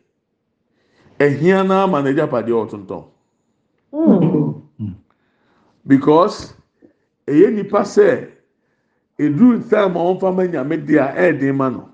ɛhia 1.19 1.65
naa 1.67 1.87
ma 1.87 2.01
n'agya 2.01 2.27
padeɛ 2.29 2.53
ɔtontɔn. 2.69 3.03
Because 5.85 6.53
ɛyɛ 7.27 7.53
nipa 7.55 7.81
sɛ 7.81 8.29
eduru 9.17 9.67
time 9.69 9.95
a 9.95 9.99
wɔn 9.99 10.19
fa 10.19 10.31
ma 10.31 10.43
nyame 10.43 10.85
de 10.85 10.97
a 10.97 11.07
ɛɛden 11.15 11.55
ma 11.55 11.69
no. 11.69 11.89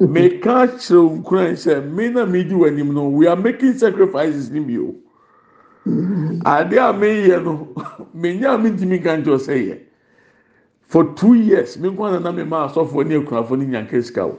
Meka 0.00 0.66
kyerɛw 0.68 1.22
nkuran 1.22 1.52
sɛ 1.56 1.90
me 1.90 2.08
na 2.10 2.26
me 2.26 2.42
di 2.44 2.54
wɔ 2.54 2.68
anim 2.68 2.92
no 2.92 3.08
we 3.08 3.26
are 3.26 3.36
making 3.36 3.72
sacrifices 3.78 4.50
ni 4.50 4.60
bi 4.60 4.76
o 4.78 4.94
ade 5.84 6.78
a 6.78 6.92
meyɛ 6.92 7.42
no 7.42 7.74
menya 8.14 8.54
a 8.54 8.58
mentumi 8.58 8.98
nka 8.98 9.16
nkyɛw 9.18 9.38
sɛ 9.38 9.54
yɛ. 9.66 9.78
For 10.86 11.12
two 11.14 11.34
years 11.34 11.78
me 11.78 11.88
nkwa 11.90 12.12
na 12.12 12.18
na 12.18 12.32
me 12.32 12.44
ma 12.44 12.68
asɔfoɔ 12.68 13.06
ne 13.06 13.16
akunafo 13.16 13.58
ne 13.58 13.66
nyanka 13.66 14.02
sika 14.02 14.26
o 14.26 14.38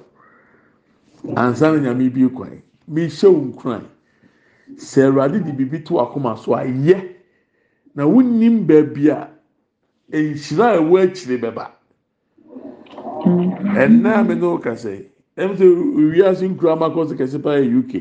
ansa 1.36 1.72
na 1.72 1.80
nyame 1.94 2.14
bi 2.14 2.30
kwan. 2.30 2.62
Me 2.88 3.08
hyɛ 3.08 3.28
wo 3.30 3.42
nkuran. 3.52 3.84
Sɛ 4.76 5.10
awurade 5.12 5.44
de 5.44 5.52
biribi 5.52 5.84
to 5.86 5.96
akoma 5.96 6.38
so 6.38 6.54
a 6.54 6.64
yɛ 6.64 7.10
na 7.96 8.04
wonim 8.06 8.66
baabi 8.66 9.10
a 9.10 9.30
nhyira 10.12 10.78
a 10.78 10.80
ɛwɔ 10.80 11.04
akyire 11.04 11.38
bɛba. 11.42 11.72
Ɛnna 13.76 14.20
a 14.20 14.24
me 14.24 14.36
ne 14.36 14.42
wo 14.48 14.58
kasa 14.60 14.92
yi 14.96 15.10
ɛmu 15.38 15.58
sɛ 15.58 15.66
wiase 16.14 16.48
nkura 16.48 16.78
amakɔ 16.78 17.08
sɛ 17.12 17.18
kɛse 17.18 17.44
paa 17.44 17.58
yɛ 17.60 17.80
uk 17.80 17.92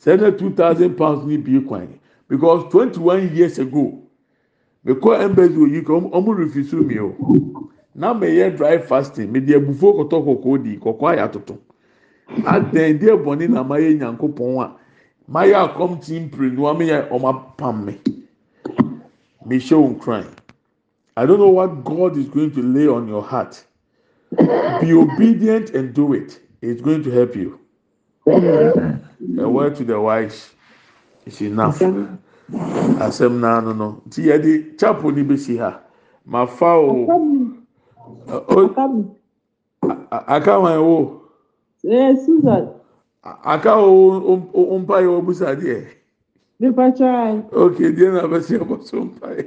sɛ 0.00 0.16
ɛna 0.18 0.36
two 0.36 0.50
thousand 0.50 0.96
pounds 0.96 1.24
ni 1.26 1.36
bi 1.36 1.60
kwan. 1.64 2.00
Because 2.30 2.64
twenty 2.72 2.98
one 2.98 3.36
years 3.36 3.58
ago 3.58 4.00
mekɔ 4.86 5.20
embassy 5.20 5.54
wɔ 5.54 5.80
uk 5.80 6.12
ɔmo 6.12 6.38
refuse 6.38 6.72
mi 6.72 6.98
o 6.98 7.12
na 7.94 8.14
meyɛ 8.14 8.56
dry 8.56 8.78
fasting 8.78 9.30
mede 9.32 9.50
abufuo 9.50 10.08
kɔtɔ 10.08 10.24
kɔkɔɔ 10.24 10.62
di 10.62 10.76
kɔkɔɔ 10.78 11.08
ayɛ 11.10 11.22
atoto 11.28 11.58
adan 12.46 12.98
di 12.98 13.06
ɛbɔne 13.06 13.50
na 13.50 13.62
ma 13.62 13.76
yɛ 13.76 13.98
nyanko 13.98 14.28
pɔn 14.28 14.62
a 14.64 14.76
ma 15.28 15.42
yɛ 15.42 15.68
akɔm 15.68 16.00
ti 16.00 16.20
mpire 16.20 16.50
nua 16.54 16.72
mi 16.78 16.86
yɛ 16.86 17.10
ɔmo 17.10 17.28
apam 17.28 17.84
mi 17.84 18.00
mi 19.44 19.56
hyɛ 19.58 19.76
wɔn 19.76 20.00
kran 20.00 20.24
i 21.16 21.26
don't 21.26 21.38
know 21.38 21.50
what 21.50 21.84
god 21.84 22.16
is 22.16 22.28
going 22.28 22.50
to 22.50 22.62
lay 22.62 22.86
on 22.88 23.06
your 23.08 23.22
heart. 23.22 23.64
Be 24.80 24.92
obedient 24.94 25.70
and 25.70 25.92
do 25.92 26.14
it. 26.14 26.40
It's 26.62 26.80
going 26.80 27.02
to 27.02 27.10
help 27.10 27.34
you. 27.34 27.58
A 28.26 29.48
word 29.48 29.74
to 29.76 29.84
the 29.84 30.00
wise 30.00 30.50
is 31.26 31.40
enough. 31.42 31.80
Asɛm 32.98 33.40
naano 33.40 33.76
no. 33.76 34.02
Nti 34.08 34.22
yɛde 34.28 34.78
chapel 34.78 35.12
ni 35.12 35.22
besi 35.24 35.58
ha. 35.58 35.80
Ma 36.26 36.46
fa 36.46 36.76
o. 36.78 37.16
Aka 40.10 40.60
wan 40.60 40.78
o 40.78 41.22
Ee, 41.84 42.16
Susan, 42.16 42.68
aka 43.24 43.72
o 43.76 44.40
o 44.54 44.78
mpa 44.80 44.96
yɛ 45.04 45.08
o 45.18 45.22
busa 45.22 45.56
deɛ 45.60 45.86
nipa 46.60 46.92
try. 46.96 47.42
okay 47.52 47.90
deɛ 47.96 48.12
na 48.14 48.22
bɛ 48.30 48.38
si 48.42 48.54
ɛbɔ 48.58 48.76
so 48.84 48.96
mpa 49.04 49.28
yɛ 49.36 49.44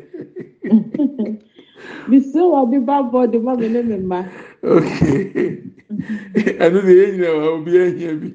Bisi 2.09 2.39
wa 2.51 2.65
bi 2.65 2.79
ba 2.79 3.03
bɔ 3.11 3.31
de 3.31 3.39
ma 3.39 3.55
mi 3.55 3.67
ne 3.69 3.81
mi 3.83 3.97
ma. 3.97 4.19
okay 4.63 5.63
ɛno 6.63 6.81
de 6.85 6.93
yɛn 6.99 7.11
nyinaa 7.13 7.37
wa 7.37 7.47
obi 7.55 7.71
ehia 7.77 8.13
bi 8.21 8.29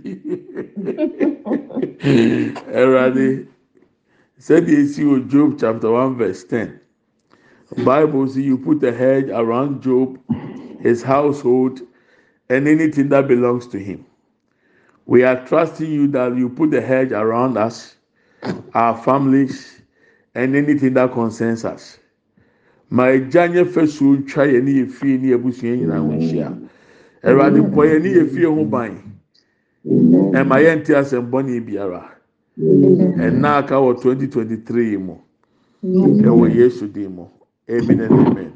ɛwurade 2.78 3.46
sɛdeɛ 4.38 4.76
esi 4.82 5.02
wɔ 5.04 5.28
job 5.28 5.58
chapter 5.58 5.90
one 5.90 6.16
verse 6.16 6.44
ten. 6.44 6.78
Bible 7.84 8.26
say 8.28 8.40
you 8.42 8.56
put 8.58 8.82
a 8.82 8.92
hedge 8.92 9.28
around 9.30 9.82
job 9.82 10.18
his 10.80 11.02
household 11.02 11.80
and 12.48 12.66
anything 12.66 13.08
that 13.10 13.28
belongs 13.28 13.66
to 13.68 13.78
him. 13.78 14.04
We 15.06 15.22
are 15.24 15.44
trusting 15.46 15.90
you 15.90 16.06
that 16.08 16.36
you 16.36 16.48
put 16.48 16.72
a 16.74 16.80
hedge 16.80 17.12
around 17.12 17.56
us 17.58 17.96
our 18.74 18.96
families 18.96 19.82
and 20.34 20.54
anything 20.56 20.94
that 20.94 21.12
concerns 21.12 21.64
us. 21.64 21.98
Ma 22.90 23.04
egya 23.08 23.48
nye 23.52 23.64
fɛsuo 23.64 24.16
ntwa 24.22 24.46
yɛn 24.48 24.64
ne 24.64 24.72
yɛ 24.80 24.90
fie 24.90 25.18
ne 25.18 25.28
yɛ 25.28 25.42
busua 25.42 25.98
ho 25.98 26.08
nhyia 26.08 26.67
ɛwurade 27.22 27.60
bɔ 27.74 27.82
yɛn 27.90 28.02
ne 28.02 28.08
yɛ 28.10 28.28
fie 28.30 28.44
ho 28.44 28.64
ban. 28.64 29.02
Ɛma 29.86 30.56
yɛn 30.62 30.84
ti 30.84 30.92
asɛmbɔne 30.94 31.64
biara. 31.66 32.02
Ɛnna 32.58 33.58
aka 33.58 33.74
wɔ 33.74 34.00
twenty 34.00 34.26
twenty 34.28 34.56
three 34.56 34.96
mu 34.96 35.14
ɛwɔ 35.84 36.54
yesu 36.54 36.86
din 36.92 37.14
mu. 37.16 37.24
Amen 37.70 38.00
and 38.00 38.12
amen. 38.26 38.52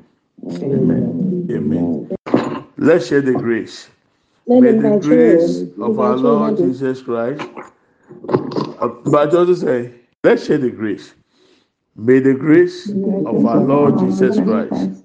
Amen. 0.62 1.46
Amen. 1.50 2.08
Let's 2.78 3.06
share 3.06 3.20
the 3.20 3.32
grace. 3.32 3.88
May 4.46 4.72
the 4.72 4.98
grace 5.00 5.62
of 5.80 6.00
our 6.00 6.16
lord 6.16 6.56
jesus 6.56 7.00
christ 7.02 7.42
uh, 8.80 8.88
but 9.04 9.34
also 9.34 9.54
say 9.54 9.92
let's 10.24 10.46
share 10.46 10.58
the 10.58 10.70
grace. 10.70 11.14
May 11.94 12.18
the 12.18 12.34
grace 12.34 12.90
of 12.90 13.46
our 13.46 13.60
lord 13.60 13.98
jesus 14.00 14.36
christ 14.40 15.04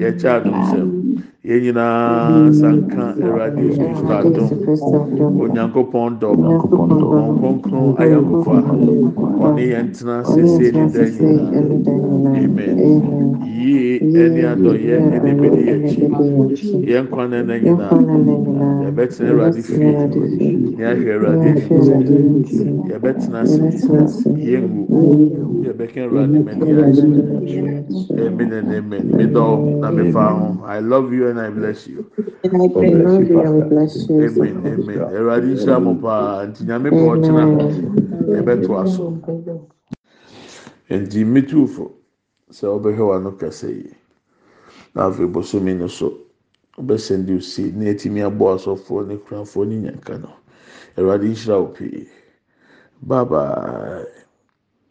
yɛkyɛ 0.00 0.28
adom 0.36 0.58
sɛm 0.70 0.90
yɛn 1.44 1.58
nyinaa 1.62 2.52
sanka 2.54 3.02
awurade 3.18 3.60
yesu 3.66 3.82
kristo 3.90 4.14
adom 4.14 5.40
onyankopɔn 5.42 6.10
dɔm 6.22 6.38
wɔn 6.38 6.58
kronkron 6.70 7.88
ayɛnkofa 7.98 8.54
ɔne 9.44 9.62
yɛn 9.72 9.86
tena 9.90 10.22
sese 10.22 10.66
ne 10.70 10.82
da 10.94 11.02
nyinaa 11.02 12.38
amen. 12.42 12.76
Yie 13.58 13.98
ɛne 14.22 14.40
adɔyɛ 14.54 14.96
ɛne 15.14 15.30
bɛdi 15.40 15.62
yɛn 15.66 15.82
akyi 15.82 16.78
yɛn 16.90 17.06
kwan 17.10 17.30
na 17.30 17.36
ɛna 17.42 17.54
nyinaa 17.58 17.98
yɛbɛtena 18.86 19.30
awurade 19.30 19.60
fie 19.66 19.90
ne 20.78 20.84
ahwɛ 20.90 21.10
awurade 21.14 21.50
yɛbɛtena 22.90 23.38
ase 23.42 24.30
yɛn 24.30 24.62
ngu 24.62 24.82
yɛbɛka 25.66 25.98
awurade 26.06 26.38
mɛni 26.46 26.70
akyi 26.86 27.58
amen 28.26 28.52
and 28.52 28.70
amen. 28.78 29.04
Medɔw 29.10 29.80
na 29.82 29.88
ho 29.90 30.62
i 30.66 30.78
love 30.78 31.12
you 31.12 31.31
and 31.32 31.40
I 31.40 31.50
bless 31.50 31.88
you. 31.88 32.00
And 32.44 32.62
I 32.62 33.62
bless 33.68 33.98
you. 34.10 34.20
Amen. 34.26 34.56
Amen. 34.66 35.02
Ẹ̀rọ̀dì 35.18 35.48
ìṣirà 35.56 35.78
mọ̀ 35.86 35.96
paa, 36.02 36.46
ntì 36.48 36.62
Ebe 36.88 36.90
bọ̀ 37.00 37.10
ọ̀kyinà 37.16 37.44
ẹ̀bẹ̀ 38.38 38.56
tó 38.64 38.70
se 38.94 39.02
Ntì 41.00 41.20
mmitúfo 41.26 41.84
no 42.56 42.66
ɔbɛhwɛ 42.76 43.04
wano 43.10 43.30
kɛse 43.40 43.68
yi, 43.78 43.90
n'afɛ 44.94 45.24
bosomi 45.34 45.74
no 45.78 45.88
so, 45.88 46.08
ɔbɛsɛn 46.80 47.26
di 47.26 47.34
usi 47.34 47.72
ne 47.76 47.86
etimi 47.92 48.20
abɔ 48.28 48.44
asɔfoɔ 48.56 49.00
ne 49.08 49.16
kuranfoɔ 49.24 49.64
ne 49.68 49.76
nyanka 49.84 50.14
no. 50.22 50.30
Ẹ̀rọ̀dì 50.98 51.28
ìṣirà 51.34 51.56
wò 51.62 51.68
pii. 51.76 52.08
Bye 53.02 53.24
bye. 53.24 54.06